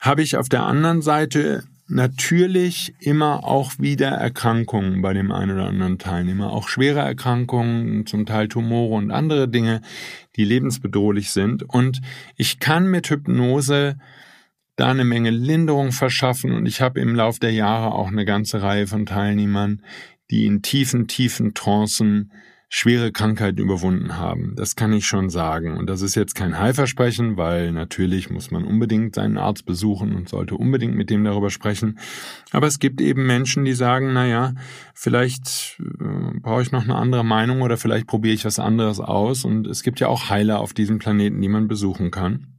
habe 0.00 0.22
ich 0.22 0.38
auf 0.38 0.48
der 0.48 0.62
anderen 0.62 1.02
Seite 1.02 1.64
natürlich 1.86 2.94
immer 2.98 3.44
auch 3.44 3.72
wieder 3.78 4.08
Erkrankungen 4.08 5.02
bei 5.02 5.12
dem 5.12 5.30
einen 5.30 5.52
oder 5.52 5.66
anderen 5.66 5.98
Teilnehmer, 5.98 6.50
auch 6.50 6.68
schwere 6.68 7.00
Erkrankungen, 7.00 8.06
zum 8.06 8.24
Teil 8.24 8.48
Tumore 8.48 8.94
und 8.94 9.10
andere 9.10 9.48
Dinge, 9.48 9.82
die 10.36 10.46
lebensbedrohlich 10.46 11.30
sind. 11.30 11.62
Und 11.62 12.00
ich 12.36 12.58
kann 12.58 12.90
mit 12.90 13.10
Hypnose 13.10 13.98
da 14.78 14.90
eine 14.92 15.04
Menge 15.04 15.30
Linderung 15.30 15.90
verschaffen 15.90 16.52
und 16.52 16.66
ich 16.66 16.80
habe 16.80 17.00
im 17.00 17.16
Lauf 17.16 17.40
der 17.40 17.52
Jahre 17.52 17.92
auch 17.92 18.08
eine 18.08 18.24
ganze 18.24 18.62
Reihe 18.62 18.86
von 18.86 19.06
Teilnehmern, 19.06 19.82
die 20.30 20.46
in 20.46 20.62
tiefen, 20.62 21.08
tiefen 21.08 21.52
Trancen 21.52 22.32
schwere 22.68 23.10
Krankheiten 23.10 23.58
überwunden 23.58 24.18
haben. 24.18 24.54
Das 24.54 24.76
kann 24.76 24.92
ich 24.92 25.06
schon 25.06 25.30
sagen. 25.30 25.76
Und 25.78 25.88
das 25.88 26.02
ist 26.02 26.14
jetzt 26.14 26.34
kein 26.34 26.58
Heilversprechen, 26.58 27.36
weil 27.36 27.72
natürlich 27.72 28.30
muss 28.30 28.52
man 28.52 28.64
unbedingt 28.64 29.16
seinen 29.16 29.38
Arzt 29.38 29.64
besuchen 29.64 30.14
und 30.14 30.28
sollte 30.28 30.54
unbedingt 30.54 30.94
mit 30.94 31.10
dem 31.10 31.24
darüber 31.24 31.50
sprechen. 31.50 31.98
Aber 32.52 32.66
es 32.66 32.78
gibt 32.78 33.00
eben 33.00 33.26
Menschen, 33.26 33.64
die 33.64 33.72
sagen, 33.72 34.12
na 34.12 34.26
ja, 34.26 34.54
vielleicht 34.94 35.80
äh, 35.80 36.38
brauche 36.40 36.62
ich 36.62 36.70
noch 36.70 36.84
eine 36.84 36.94
andere 36.94 37.24
Meinung 37.24 37.62
oder 37.62 37.78
vielleicht 37.78 38.06
probiere 38.06 38.34
ich 38.34 38.44
was 38.44 38.58
anderes 38.60 39.00
aus. 39.00 39.44
Und 39.44 39.66
es 39.66 39.82
gibt 39.82 39.98
ja 39.98 40.06
auch 40.06 40.28
Heiler 40.28 40.60
auf 40.60 40.72
diesem 40.72 40.98
Planeten, 40.98 41.40
die 41.40 41.48
man 41.48 41.66
besuchen 41.66 42.10
kann. 42.10 42.57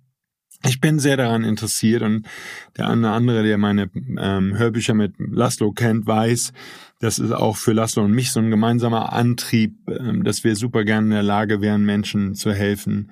Ich 0.63 0.81
bin 0.81 0.99
sehr 0.99 1.15
daran 1.15 1.45
interessiert 1.45 2.01
und 2.01 2.27
der 2.75 2.89
eine 2.89 3.11
andere, 3.11 3.43
der 3.43 3.57
meine 3.57 3.89
ähm, 3.95 4.57
Hörbücher 4.57 4.93
mit 4.93 5.13
Laszlo 5.17 5.71
kennt, 5.71 6.05
weiß, 6.05 6.51
das 6.99 7.17
ist 7.17 7.31
auch 7.31 7.55
für 7.55 7.71
Laszlo 7.71 8.03
und 8.03 8.11
mich 8.11 8.31
so 8.31 8.41
ein 8.41 8.51
gemeinsamer 8.51 9.13
Antrieb, 9.13 9.77
ähm, 9.87 10.23
dass 10.25 10.43
wir 10.43 10.57
super 10.57 10.83
gerne 10.83 11.05
in 11.07 11.11
der 11.11 11.23
Lage 11.23 11.61
wären, 11.61 11.85
Menschen 11.85 12.35
zu 12.35 12.51
helfen, 12.51 13.11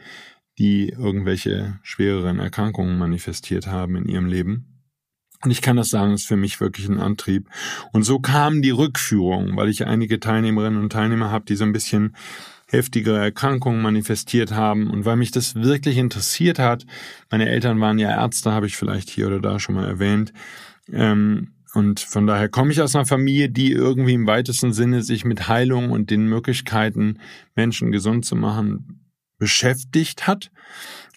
die 0.60 0.90
irgendwelche 0.90 1.80
schwereren 1.84 2.40
Erkrankungen 2.40 2.98
manifestiert 2.98 3.68
haben 3.68 3.96
in 3.96 4.10
ihrem 4.10 4.26
Leben. 4.26 4.78
Und 5.44 5.52
ich 5.52 5.62
kann 5.62 5.78
das 5.78 5.90
sagen, 5.90 6.14
ist 6.14 6.28
für 6.28 6.36
mich 6.36 6.60
wirklich 6.60 6.90
ein 6.90 7.00
Antrieb. 7.00 7.48
Und 7.94 8.04
so 8.04 8.20
kam 8.20 8.62
die 8.62 8.72
Rückführung, 8.72 9.56
weil 9.56 9.70
ich 9.70 9.86
einige 9.86 10.20
Teilnehmerinnen 10.20 10.82
und 10.82 10.92
Teilnehmer 10.92 11.32
habe, 11.32 11.46
die 11.46 11.56
so 11.56 11.64
ein 11.64 11.74
bisschen 11.74 12.16
heftigere 12.68 13.20
Erkrankungen 13.20 13.82
manifestiert 13.82 14.52
haben. 14.52 14.90
Und 14.90 15.06
weil 15.06 15.16
mich 15.16 15.32
das 15.32 15.56
wirklich 15.56 15.98
interessiert 15.98 16.60
hat, 16.60 16.86
meine 17.32 17.50
Eltern 17.50 17.80
waren 17.80 18.00
ja 18.00 18.12
Ärzte, 18.12 18.52
habe 18.52 18.68
ich 18.68 18.76
vielleicht 18.76 19.10
hier 19.10 19.28
oder 19.28 19.40
da 19.40 19.60
schon 19.60 19.76
mal 19.76 19.88
erwähnt, 19.88 20.34
ähm, 20.92 21.54
und 21.74 22.00
von 22.00 22.26
daher 22.26 22.50
komme 22.50 22.72
ich 22.72 22.82
aus 22.82 22.96
einer 22.96 23.06
Familie, 23.06 23.50
die 23.50 23.72
irgendwie 23.72 24.14
im 24.14 24.26
weitesten 24.26 24.74
Sinne 24.74 25.04
sich 25.04 25.26
mit 25.26 25.48
Heilung 25.48 25.92
und 25.92 26.10
den 26.10 26.26
Möglichkeiten, 26.26 27.20
Menschen 27.56 27.92
gesund 27.92 28.26
zu 28.26 28.36
machen, 28.36 29.12
beschäftigt 29.38 30.28
hat. 30.28 30.50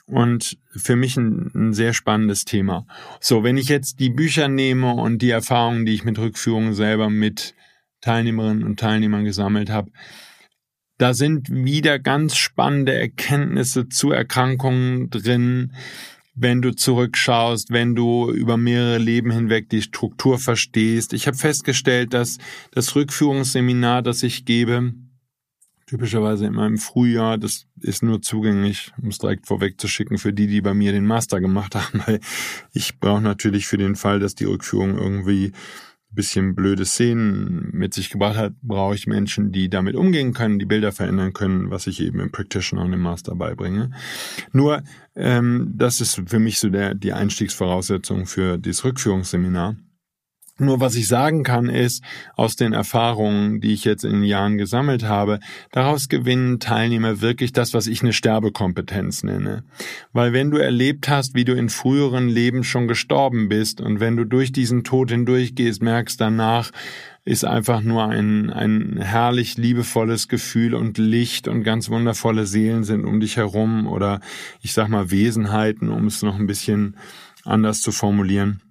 Und 0.06 0.58
für 0.76 0.96
mich 0.96 1.16
ein, 1.16 1.50
ein, 1.54 1.72
sehr 1.72 1.92
spannendes 1.92 2.44
Thema. 2.44 2.84
So, 3.20 3.44
wenn 3.44 3.56
ich 3.56 3.68
jetzt 3.68 4.00
die 4.00 4.10
Bücher 4.10 4.48
nehme 4.48 4.92
und 4.92 5.22
die 5.22 5.30
Erfahrungen, 5.30 5.86
die 5.86 5.94
ich 5.94 6.04
mit 6.04 6.18
Rückführungen 6.18 6.74
selber 6.74 7.08
mit 7.08 7.54
Teilnehmerinnen 8.00 8.64
und 8.64 8.80
Teilnehmern 8.80 9.24
gesammelt 9.24 9.70
habe, 9.70 9.92
da 11.00 11.14
sind 11.14 11.48
wieder 11.50 11.98
ganz 11.98 12.36
spannende 12.36 12.92
Erkenntnisse 12.92 13.88
zu 13.88 14.10
Erkrankungen 14.10 15.08
drin, 15.08 15.72
wenn 16.34 16.60
du 16.60 16.76
zurückschaust, 16.76 17.70
wenn 17.70 17.94
du 17.94 18.30
über 18.30 18.58
mehrere 18.58 18.98
Leben 18.98 19.30
hinweg 19.30 19.70
die 19.70 19.80
Struktur 19.80 20.38
verstehst. 20.38 21.14
Ich 21.14 21.26
habe 21.26 21.38
festgestellt, 21.38 22.12
dass 22.12 22.36
das 22.72 22.94
Rückführungsseminar, 22.94 24.02
das 24.02 24.22
ich 24.22 24.44
gebe, 24.44 24.92
typischerweise 25.86 26.46
immer 26.46 26.66
im 26.66 26.76
Frühjahr, 26.76 27.38
das 27.38 27.66
ist 27.80 28.02
nur 28.02 28.20
zugänglich, 28.20 28.92
um 29.00 29.08
es 29.08 29.18
direkt 29.18 29.46
vorweg 29.46 29.80
zu 29.80 29.88
schicken, 29.88 30.18
für 30.18 30.34
die, 30.34 30.48
die 30.48 30.60
bei 30.60 30.74
mir 30.74 30.92
den 30.92 31.06
Master 31.06 31.40
gemacht 31.40 31.74
haben, 31.76 32.02
weil 32.06 32.20
ich 32.74 32.98
brauche 33.00 33.22
natürlich 33.22 33.66
für 33.66 33.78
den 33.78 33.96
Fall, 33.96 34.20
dass 34.20 34.34
die 34.34 34.44
Rückführung 34.44 34.98
irgendwie 34.98 35.52
bisschen 36.12 36.55
blöde 36.55 36.85
Szenen 36.85 37.70
mit 37.73 37.94
sich 37.94 38.11
gebracht 38.11 38.37
hat, 38.37 38.53
brauche 38.62 38.94
ich 38.94 39.07
Menschen, 39.07 39.53
die 39.53 39.68
damit 39.68 39.94
umgehen 39.94 40.33
können, 40.33 40.59
die 40.59 40.66
Bilder 40.66 40.92
verändern 40.92 41.33
können, 41.33 41.70
was 41.70 41.87
ich 41.87 42.01
eben 42.01 42.20
im 42.20 42.33
Practitioner 42.33 42.85
und 42.85 42.92
im 42.92 43.01
Master 43.01 43.35
beibringe. 43.35 43.92
Nur, 44.53 44.83
ähm, 45.14 45.73
das 45.77 46.01
ist 46.01 46.23
für 46.27 46.38
mich 46.38 46.59
so 46.59 46.68
der, 46.68 46.94
die 46.94 47.12
Einstiegsvoraussetzung 47.12 48.27
für 48.27 48.59
dieses 48.59 48.85
Rückführungsseminar. 48.85 49.77
Nur 50.61 50.79
was 50.79 50.94
ich 50.94 51.09
sagen 51.09 51.42
kann, 51.42 51.68
ist, 51.68 52.05
aus 52.37 52.55
den 52.55 52.75
Erfahrungen, 52.75 53.61
die 53.61 53.73
ich 53.73 53.85
jetzt 53.85 54.05
in 54.05 54.12
den 54.12 54.25
Jahren 54.25 54.59
gesammelt 54.59 55.05
habe, 55.05 55.40
daraus 55.73 56.09
gewinnen 56.09 56.61
Teilnehmer 56.61 57.20
wirklich 57.23 57.53
das, 57.53 57.73
was 57.73 57.87
ich 57.87 58.03
eine 58.03 58.12
Sterbekompetenz 58.12 59.23
nenne. 59.23 59.64
Weil 60.12 60.33
wenn 60.33 60.51
du 60.51 60.59
erlebt 60.59 61.09
hast, 61.09 61.35
wie 61.35 61.44
du 61.44 61.55
in 61.55 61.70
früheren 61.70 62.29
Leben 62.29 62.62
schon 62.62 62.88
gestorben 62.88 63.49
bist 63.49 63.81
und 63.81 64.01
wenn 64.01 64.16
du 64.16 64.25
durch 64.25 64.53
diesen 64.53 64.85
Tod 64.85 65.11
hindurchgehst, 65.11 65.83
merkst 65.83 66.20
danach, 66.20 66.70
ist 67.25 67.44
einfach 67.44 67.83
nur 67.83 68.05
ein, 68.09 68.51
ein 68.51 68.99
herrlich 68.99 69.57
liebevolles 69.57 70.29
Gefühl 70.29 70.75
und 70.75 70.99
Licht 70.99 71.49
und 71.49 71.62
ganz 71.62 71.88
wundervolle 71.90 72.46
Seelen 72.46 72.85
sind 72.85 73.05
um 73.05 73.20
dich 73.20 73.37
herum 73.37 73.87
oder 73.87 74.20
ich 74.62 74.73
sag 74.73 74.88
mal 74.88 75.11
Wesenheiten, 75.11 75.90
um 75.90 76.07
es 76.07 76.23
noch 76.23 76.37
ein 76.37 76.46
bisschen 76.46 76.96
anders 77.44 77.83
zu 77.83 77.92
formulieren. 77.92 78.62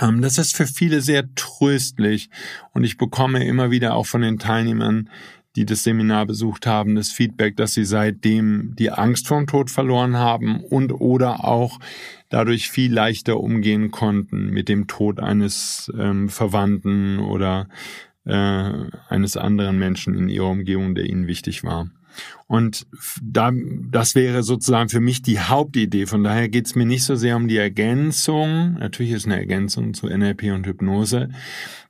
Ähm, 0.00 0.22
das 0.22 0.38
ist 0.38 0.56
für 0.56 0.66
viele 0.66 1.00
sehr 1.00 1.34
tröstlich 1.34 2.30
und 2.72 2.84
ich 2.84 2.96
bekomme 2.96 3.46
immer 3.46 3.70
wieder 3.70 3.94
auch 3.94 4.06
von 4.06 4.22
den 4.22 4.38
Teilnehmern, 4.38 5.10
die 5.56 5.66
das 5.66 5.82
Seminar 5.82 6.26
besucht 6.26 6.66
haben, 6.66 6.94
das 6.94 7.10
Feedback, 7.10 7.56
dass 7.56 7.74
sie 7.74 7.84
seitdem 7.84 8.74
die 8.78 8.92
Angst 8.92 9.26
vorm 9.26 9.46
Tod 9.46 9.70
verloren 9.70 10.16
haben 10.16 10.62
und 10.62 10.92
oder 10.92 11.44
auch 11.44 11.80
dadurch 12.28 12.70
viel 12.70 12.92
leichter 12.92 13.40
umgehen 13.40 13.90
konnten 13.90 14.50
mit 14.50 14.68
dem 14.68 14.86
Tod 14.86 15.18
eines 15.18 15.90
ähm, 15.98 16.28
Verwandten 16.28 17.18
oder 17.18 17.68
äh, 18.24 18.72
eines 19.08 19.36
anderen 19.36 19.78
Menschen 19.78 20.14
in 20.14 20.28
ihrer 20.28 20.48
Umgebung, 20.48 20.94
der 20.94 21.06
ihnen 21.06 21.26
wichtig 21.26 21.64
war. 21.64 21.90
Und 22.46 22.86
da, 23.22 23.52
das 23.90 24.14
wäre 24.14 24.42
sozusagen 24.42 24.88
für 24.88 25.00
mich 25.00 25.22
die 25.22 25.40
Hauptidee. 25.40 26.06
Von 26.06 26.24
daher 26.24 26.48
geht 26.48 26.66
es 26.66 26.74
mir 26.74 26.86
nicht 26.86 27.04
so 27.04 27.14
sehr 27.14 27.36
um 27.36 27.48
die 27.48 27.56
Ergänzung. 27.56 28.74
Natürlich 28.74 29.12
ist 29.12 29.26
eine 29.26 29.38
Ergänzung 29.38 29.94
zu 29.94 30.06
NLP 30.06 30.44
und 30.54 30.66
Hypnose. 30.66 31.30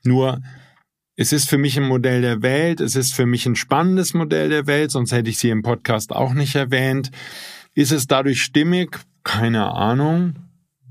Nur 0.02 0.40
es 1.16 1.32
ist 1.32 1.48
für 1.48 1.58
mich 1.58 1.76
ein 1.76 1.86
Modell 1.86 2.22
der 2.22 2.42
Welt, 2.42 2.80
es 2.80 2.94
ist 2.94 3.14
für 3.14 3.26
mich 3.26 3.44
ein 3.46 3.56
spannendes 3.56 4.14
Modell 4.14 4.48
der 4.48 4.66
Welt, 4.66 4.92
sonst 4.92 5.12
hätte 5.12 5.30
ich 5.30 5.38
sie 5.38 5.50
im 5.50 5.62
Podcast 5.62 6.12
auch 6.12 6.32
nicht 6.32 6.54
erwähnt. 6.54 7.10
Ist 7.74 7.92
es 7.92 8.06
dadurch 8.06 8.42
stimmig? 8.42 8.98
Keine 9.24 9.72
Ahnung. 9.72 10.36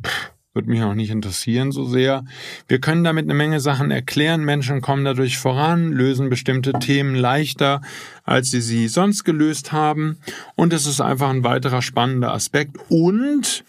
Pff 0.05 0.31
würde 0.57 0.71
mich 0.71 0.81
auch 0.81 0.95
nicht 0.95 1.11
interessieren 1.11 1.71
so 1.71 1.85
sehr. 1.85 2.25
Wir 2.67 2.79
können 2.79 3.03
damit 3.03 3.25
eine 3.25 3.35
Menge 3.35 3.59
Sachen 3.59 3.91
erklären. 3.91 4.43
Menschen 4.43 4.81
kommen 4.81 5.05
dadurch 5.05 5.37
voran, 5.37 5.91
lösen 5.91 6.31
bestimmte 6.31 6.73
Themen 6.73 7.13
leichter, 7.13 7.81
als 8.23 8.49
sie 8.49 8.61
sie 8.61 8.87
sonst 8.87 9.23
gelöst 9.23 9.71
haben. 9.71 10.17
Und 10.55 10.73
es 10.73 10.87
ist 10.87 10.99
einfach 10.99 11.29
ein 11.29 11.43
weiterer 11.43 11.83
spannender 11.83 12.33
Aspekt. 12.33 12.77
Und 12.89 13.63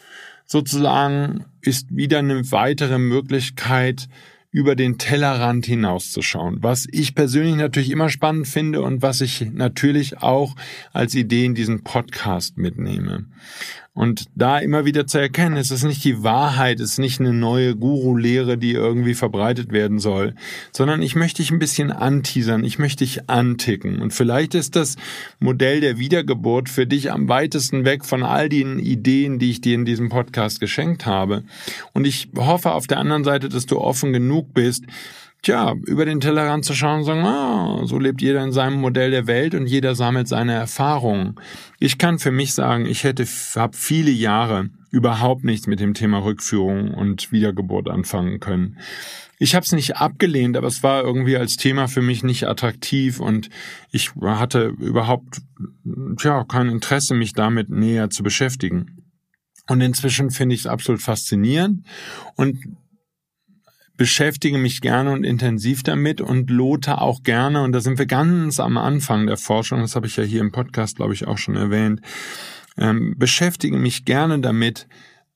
sozusagen 0.47 1.45
ist 1.61 1.95
wieder 1.95 2.21
eine 2.21 2.51
weitere 2.51 2.99
Möglichkeit, 2.99 4.09
über 4.51 4.75
den 4.75 4.97
Tellerrand 4.97 5.67
hinauszuschauen, 5.67 6.63
was 6.63 6.89
ich 6.91 7.15
persönlich 7.15 7.57
natürlich 7.57 7.91
immer 7.91 8.09
spannend 8.09 8.49
finde 8.49 8.81
und 8.81 9.03
was 9.03 9.21
ich 9.21 9.43
natürlich 9.53 10.23
auch 10.23 10.57
als 10.93 11.15
Idee 11.15 11.45
in 11.45 11.55
diesen 11.55 11.85
Podcast 11.85 12.57
mitnehme. 12.57 13.27
Und 13.99 14.27
da 14.37 14.59
immer 14.61 14.85
wieder 14.85 15.09
zu 15.09 15.19
erkennen, 15.19 15.57
es 15.57 15.73
ist 15.73 15.83
nicht 15.83 16.05
die 16.05 16.23
Wahrheit, 16.23 16.79
es 16.79 16.93
ist 16.93 16.99
nicht 17.01 17.19
eine 17.19 17.33
neue 17.33 17.75
Guru-Lehre, 17.75 18.57
die 18.57 18.71
irgendwie 18.71 19.15
verbreitet 19.15 19.73
werden 19.73 19.99
soll, 19.99 20.37
sondern 20.71 21.03
ich 21.03 21.17
möchte 21.17 21.43
dich 21.43 21.51
ein 21.51 21.59
bisschen 21.59 21.91
anteasern, 21.91 22.63
ich 22.63 22.79
möchte 22.79 23.03
dich 23.03 23.29
anticken. 23.29 24.01
Und 24.01 24.13
vielleicht 24.13 24.55
ist 24.55 24.77
das 24.77 24.95
Modell 25.41 25.81
der 25.81 25.99
Wiedergeburt 25.99 26.69
für 26.69 26.87
dich 26.87 27.11
am 27.11 27.29
weitesten 27.29 27.85
weg 27.85 28.05
von 28.05 28.23
all 28.23 28.49
den 28.49 28.79
Ideen, 28.79 29.41
die 29.41 29.51
ich 29.51 29.63
dir 29.63 29.75
in 29.75 29.85
diesem 29.85 30.11
Podcast 30.11 30.61
geschenkt 30.61 31.05
habe. 31.05 31.43
Und 31.93 32.07
ich 32.07 32.29
hoffe 32.37 32.75
auf 32.75 32.87
der 32.87 32.99
anderen 32.99 33.25
Seite, 33.25 33.49
dass 33.49 33.67
du 33.67 33.81
offen 33.81 34.13
genug 34.13 34.55
bist, 34.55 34.85
tja, 35.43 35.75
über 35.87 36.05
den 36.05 36.21
Tellerrand 36.21 36.65
zu 36.65 36.75
schauen 36.75 37.01
und 37.01 37.05
sagen, 37.05 37.25
ah, 37.25 37.83
so 37.85 37.99
lebt 37.99 38.21
jeder 38.21 38.43
in 38.43 38.53
seinem 38.53 38.81
Modell 38.81 39.11
der 39.11 39.27
Welt 39.27 39.55
und 39.55 39.67
jeder 39.67 39.95
sammelt 39.95 40.29
seine 40.29 40.55
Erfahrungen. 40.55 41.37
Ich 41.79 41.99
kann 41.99 42.19
für 42.19 42.33
mich 42.33 42.55
sagen, 42.55 42.87
ich 42.87 43.05
hätte, 43.05 43.27
habe 43.57 43.77
viele 43.77 44.11
Jahre 44.11 44.71
überhaupt 44.91 45.45
nichts 45.45 45.67
mit 45.67 45.81
dem 45.81 45.95
Thema 45.95 46.19
Rückführung 46.25 46.95
und 46.95 47.31
Wiedergeburt 47.31 47.89
anfangen 47.89 48.41
können. 48.41 48.79
Ich 49.39 49.55
habe 49.55 49.65
es 49.65 49.73
nicht 49.73 49.97
abgelehnt, 49.97 50.57
aber 50.57 50.67
es 50.67 50.83
war 50.83 51.05
irgendwie 51.05 51.37
als 51.37 51.57
Thema 51.57 51.87
für 51.87 52.03
mich 52.03 52.25
nicht 52.25 52.49
attraktiv 52.49 53.21
und 53.21 53.51
ich 53.93 54.11
hatte 54.21 54.75
überhaupt 54.81 55.43
tja, 56.17 56.45
kein 56.45 56.69
Interesse, 56.69 57.15
mich 57.15 57.35
damit 57.35 57.71
näher 57.71 58.11
zu 58.11 58.25
beschäftigen. 58.25 59.05
Und 59.69 59.81
inzwischen 59.81 60.31
finde 60.31 60.55
ich 60.55 60.63
es 60.63 60.67
absolut 60.67 61.03
faszinierend 61.03 61.87
und 62.35 62.59
beschäftige 63.99 64.57
mich 64.57 64.81
gerne 64.81 65.11
und 65.13 65.25
intensiv 65.25 65.83
damit 65.83 66.23
und 66.23 66.49
lote 66.49 67.01
auch 67.01 67.23
gerne, 67.23 67.63
und 67.63 67.73
da 67.73 67.81
sind 67.81 67.99
wir 67.99 68.07
ganz 68.07 68.61
am 68.61 68.79
Anfang 68.79 69.27
der 69.27 69.37
Forschung, 69.37 69.81
das 69.81 69.97
habe 69.97 70.07
ich 70.07 70.17
ja 70.17 70.25
hier 70.25 70.41
im 70.41 70.53
Podcast, 70.53 70.97
glaube 70.97 71.13
ich, 71.13 71.27
auch 71.27 71.37
schon 71.37 71.57
erwähnt, 71.57 72.01
ähm, 72.79 73.17
beschäftige 73.19 73.77
mich 73.77 74.07
gerne 74.07 74.39
damit, 74.39 74.87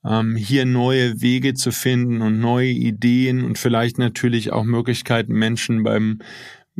ähm, 0.05 0.37
hier 0.37 0.64
neue 0.64 1.20
Wege 1.20 1.55
zu 1.55 1.72
finden 1.72 2.22
und 2.22 2.40
neue 2.40 2.70
Ideen 2.70 3.44
und 3.44 3.59
vielleicht 3.59 3.98
natürlich 3.98 4.53
auch 4.53 4.64
Möglichkeiten, 4.64 5.35
Menschen 5.35 5.83
beim 5.83 6.20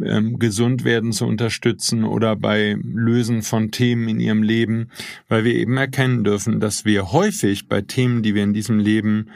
ähm, 0.01 0.39
Gesundwerden 0.39 1.13
zu 1.13 1.27
unterstützen 1.27 2.05
oder 2.05 2.37
bei 2.37 2.77
Lösen 2.81 3.43
von 3.43 3.73
Themen 3.73 4.09
in 4.09 4.21
ihrem 4.21 4.43
Leben, 4.43 4.89
weil 5.29 5.45
wir 5.45 5.55
eben 5.55 5.77
erkennen 5.77 6.25
dürfen, 6.25 6.61
dass 6.61 6.85
wir 6.85 7.13
häufig 7.13 7.69
bei 7.69 7.83
Themen, 7.83 8.23
die 8.23 8.35
wir 8.35 8.45
in 8.45 8.55
diesem 8.55 8.79
Leben 8.79 9.31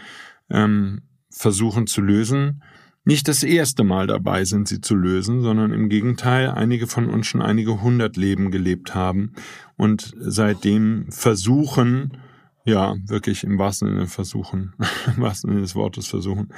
ähm, 0.49 1.03
versuchen 1.37 1.87
zu 1.87 2.01
lösen, 2.01 2.63
nicht 3.05 3.29
das 3.29 3.45
erste 3.45 3.85
Mal 3.85 4.09
dabei 4.09 4.45
sind, 4.45 4.67
sie 4.67 4.81
zu 4.81 4.97
lösen, 4.97 5.41
sondern 5.41 5.73
im 5.73 5.89
Gegenteil 5.89 6.51
einige 6.51 6.89
von 6.89 7.09
uns 7.09 7.29
schon 7.29 7.41
einige 7.41 7.81
hundert 7.81 8.17
Leben 8.17 8.51
gelebt 8.51 8.97
haben 8.97 9.33
und 9.77 10.13
seitdem 10.19 11.07
versuchen, 11.11 12.17
ja, 12.65 12.97
wirklich 13.07 13.45
im 13.45 13.59
wahrsten 13.59 13.89
Sinne 13.89 14.07
versuchen, 14.09 14.75
im 15.17 15.23
wahrsten 15.23 15.51
Sinne 15.51 15.61
des 15.61 15.77
Wortes 15.77 16.09
versuchen, 16.09 16.49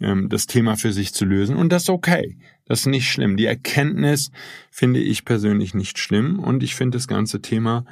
ähm, 0.00 0.30
das 0.30 0.46
Thema 0.46 0.76
für 0.76 0.94
sich 0.94 1.12
zu 1.12 1.26
lösen. 1.26 1.56
Und 1.56 1.70
das 1.70 1.82
ist 1.82 1.90
okay. 1.90 2.38
Das 2.64 2.80
ist 2.80 2.86
nicht 2.86 3.10
schlimm. 3.10 3.36
Die 3.36 3.44
Erkenntnis 3.44 4.30
finde 4.70 5.00
ich 5.00 5.26
persönlich 5.26 5.74
nicht 5.74 5.98
schlimm 5.98 6.38
und 6.38 6.62
ich 6.62 6.74
finde 6.74 6.96
das 6.96 7.06
ganze 7.06 7.42
Thema 7.42 7.84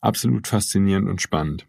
absolut 0.00 0.46
faszinierend 0.46 1.08
und 1.08 1.20
spannend. 1.20 1.66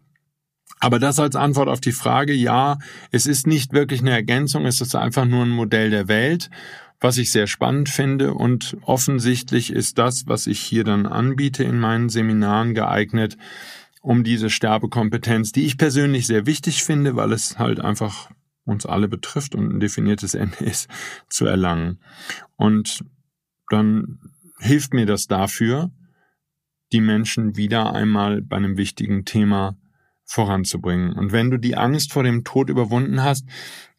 Aber 0.80 0.98
das 0.98 1.18
als 1.18 1.36
Antwort 1.36 1.68
auf 1.68 1.80
die 1.80 1.92
Frage, 1.92 2.32
ja, 2.32 2.78
es 3.10 3.26
ist 3.26 3.46
nicht 3.46 3.72
wirklich 3.72 4.00
eine 4.00 4.12
Ergänzung, 4.12 4.66
es 4.66 4.80
ist 4.80 4.94
einfach 4.94 5.24
nur 5.24 5.44
ein 5.44 5.50
Modell 5.50 5.90
der 5.90 6.08
Welt, 6.08 6.50
was 7.00 7.18
ich 7.18 7.30
sehr 7.30 7.46
spannend 7.46 7.88
finde 7.88 8.34
und 8.34 8.76
offensichtlich 8.82 9.72
ist 9.72 9.98
das, 9.98 10.26
was 10.26 10.46
ich 10.46 10.60
hier 10.60 10.84
dann 10.84 11.06
anbiete 11.06 11.62
in 11.62 11.78
meinen 11.78 12.08
Seminaren 12.08 12.74
geeignet, 12.74 13.36
um 14.00 14.24
diese 14.24 14.50
Sterbekompetenz, 14.50 15.52
die 15.52 15.64
ich 15.64 15.78
persönlich 15.78 16.26
sehr 16.26 16.46
wichtig 16.46 16.84
finde, 16.84 17.16
weil 17.16 17.32
es 17.32 17.58
halt 17.58 17.80
einfach 17.80 18.30
uns 18.64 18.84
alle 18.86 19.08
betrifft 19.08 19.54
und 19.54 19.72
ein 19.72 19.80
definiertes 19.80 20.34
Ende 20.34 20.64
ist, 20.64 20.88
zu 21.28 21.46
erlangen. 21.46 22.00
Und 22.56 23.04
dann 23.70 24.18
hilft 24.58 24.94
mir 24.94 25.06
das 25.06 25.26
dafür, 25.26 25.90
die 26.92 27.00
Menschen 27.00 27.56
wieder 27.56 27.92
einmal 27.92 28.42
bei 28.42 28.56
einem 28.56 28.76
wichtigen 28.76 29.24
Thema 29.24 29.76
voranzubringen. 30.28 31.14
Und 31.14 31.32
wenn 31.32 31.50
du 31.50 31.58
die 31.58 31.76
Angst 31.76 32.12
vor 32.12 32.22
dem 32.22 32.44
Tod 32.44 32.68
überwunden 32.68 33.24
hast, 33.24 33.46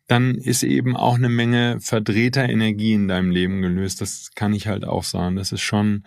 dann 0.08 0.36
ist 0.36 0.64
eben 0.64 0.96
auch 0.96 1.16
eine 1.16 1.30
Menge 1.30 1.80
verdrehter 1.82 2.48
Energie 2.48 2.94
in 2.94 3.08
deinem 3.08 3.32
Leben 3.32 3.62
gelöst. 3.62 4.00
Das 4.02 4.32
kann 4.36 4.54
ich 4.54 4.68
halt 4.68 4.86
auch 4.86 5.04
sagen. 5.04 5.36
Das 5.36 5.52
ist 5.52 5.62
schon 5.62 6.04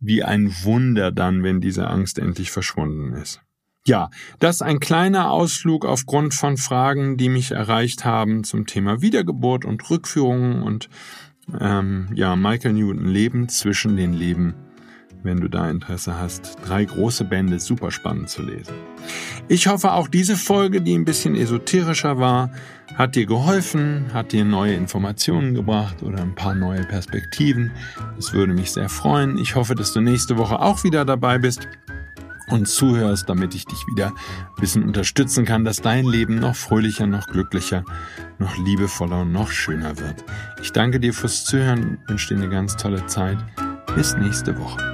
wie 0.00 0.22
ein 0.22 0.52
Wunder 0.62 1.12
dann, 1.12 1.42
wenn 1.42 1.60
diese 1.60 1.88
Angst 1.88 2.18
endlich 2.18 2.50
verschwunden 2.50 3.12
ist. 3.14 3.40
Ja, 3.86 4.10
das 4.38 4.56
ist 4.56 4.62
ein 4.62 4.80
kleiner 4.80 5.30
Ausflug 5.30 5.84
aufgrund 5.84 6.32
von 6.32 6.56
Fragen, 6.56 7.18
die 7.18 7.28
mich 7.28 7.50
erreicht 7.50 8.04
haben 8.04 8.42
zum 8.42 8.66
Thema 8.66 9.02
Wiedergeburt 9.02 9.66
und 9.66 9.88
Rückführungen 9.90 10.62
und 10.62 10.88
ähm, 11.60 12.08
ja, 12.14 12.34
Michael 12.34 12.72
Newton 12.72 13.06
Leben 13.06 13.48
zwischen 13.50 13.96
den 13.96 14.14
Leben 14.14 14.54
wenn 15.24 15.40
du 15.40 15.48
da 15.48 15.68
Interesse 15.68 16.18
hast. 16.18 16.56
Drei 16.66 16.84
große 16.84 17.24
Bände, 17.24 17.58
super 17.58 17.90
spannend 17.90 18.28
zu 18.28 18.42
lesen. 18.42 18.74
Ich 19.48 19.66
hoffe, 19.66 19.92
auch 19.92 20.08
diese 20.08 20.36
Folge, 20.36 20.80
die 20.80 20.94
ein 20.94 21.04
bisschen 21.04 21.34
esoterischer 21.34 22.18
war, 22.18 22.50
hat 22.94 23.16
dir 23.16 23.26
geholfen, 23.26 24.06
hat 24.12 24.32
dir 24.32 24.44
neue 24.44 24.74
Informationen 24.74 25.54
gebracht 25.54 26.02
oder 26.02 26.22
ein 26.22 26.34
paar 26.34 26.54
neue 26.54 26.84
Perspektiven. 26.84 27.72
Das 28.16 28.32
würde 28.32 28.52
mich 28.52 28.70
sehr 28.70 28.88
freuen. 28.88 29.38
Ich 29.38 29.54
hoffe, 29.54 29.74
dass 29.74 29.92
du 29.92 30.00
nächste 30.00 30.36
Woche 30.36 30.60
auch 30.60 30.84
wieder 30.84 31.04
dabei 31.04 31.38
bist 31.38 31.68
und 32.48 32.68
zuhörst, 32.68 33.28
damit 33.28 33.54
ich 33.54 33.64
dich 33.64 33.86
wieder 33.86 34.08
ein 34.08 34.60
bisschen 34.60 34.84
unterstützen 34.84 35.44
kann, 35.44 35.64
dass 35.64 35.80
dein 35.80 36.04
Leben 36.04 36.36
noch 36.36 36.54
fröhlicher, 36.54 37.06
noch 37.06 37.26
glücklicher, 37.26 37.84
noch 38.38 38.56
liebevoller 38.58 39.22
und 39.22 39.32
noch 39.32 39.50
schöner 39.50 39.98
wird. 39.98 40.24
Ich 40.62 40.72
danke 40.72 41.00
dir 41.00 41.14
fürs 41.14 41.44
Zuhören, 41.44 41.98
wünsche 42.06 42.34
dir 42.34 42.40
eine 42.40 42.50
ganz 42.50 42.76
tolle 42.76 43.06
Zeit. 43.06 43.38
Bis 43.94 44.16
nächste 44.16 44.58
Woche. 44.58 44.93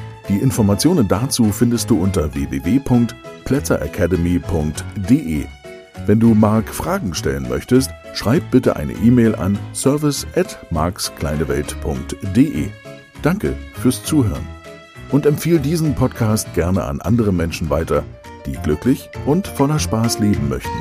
Die 0.29 0.37
Informationen 0.37 1.07
dazu 1.07 1.51
findest 1.51 1.89
du 1.89 2.01
unter 2.01 2.33
www.markskleinewelt.de 2.33 3.31
plätzeracademy.de. 3.51 5.45
Wenn 6.05 6.19
du 6.19 6.33
Marc 6.33 6.69
Fragen 6.69 7.13
stellen 7.13 7.47
möchtest, 7.49 7.91
schreib 8.13 8.49
bitte 8.49 8.75
eine 8.75 8.93
E-Mail 8.93 9.35
an 9.35 9.57
service 9.73 10.25
at 10.35 10.57
markskleinewelt.de. 10.71 12.69
Danke 13.21 13.55
fürs 13.73 14.03
Zuhören 14.03 14.47
und 15.11 15.25
empfehle 15.25 15.59
diesen 15.59 15.95
Podcast 15.95 16.53
gerne 16.53 16.85
an 16.85 17.01
andere 17.01 17.33
Menschen 17.33 17.69
weiter, 17.69 18.03
die 18.45 18.53
glücklich 18.53 19.09
und 19.25 19.47
voller 19.47 19.79
Spaß 19.79 20.19
leben 20.19 20.49
möchten. 20.49 20.71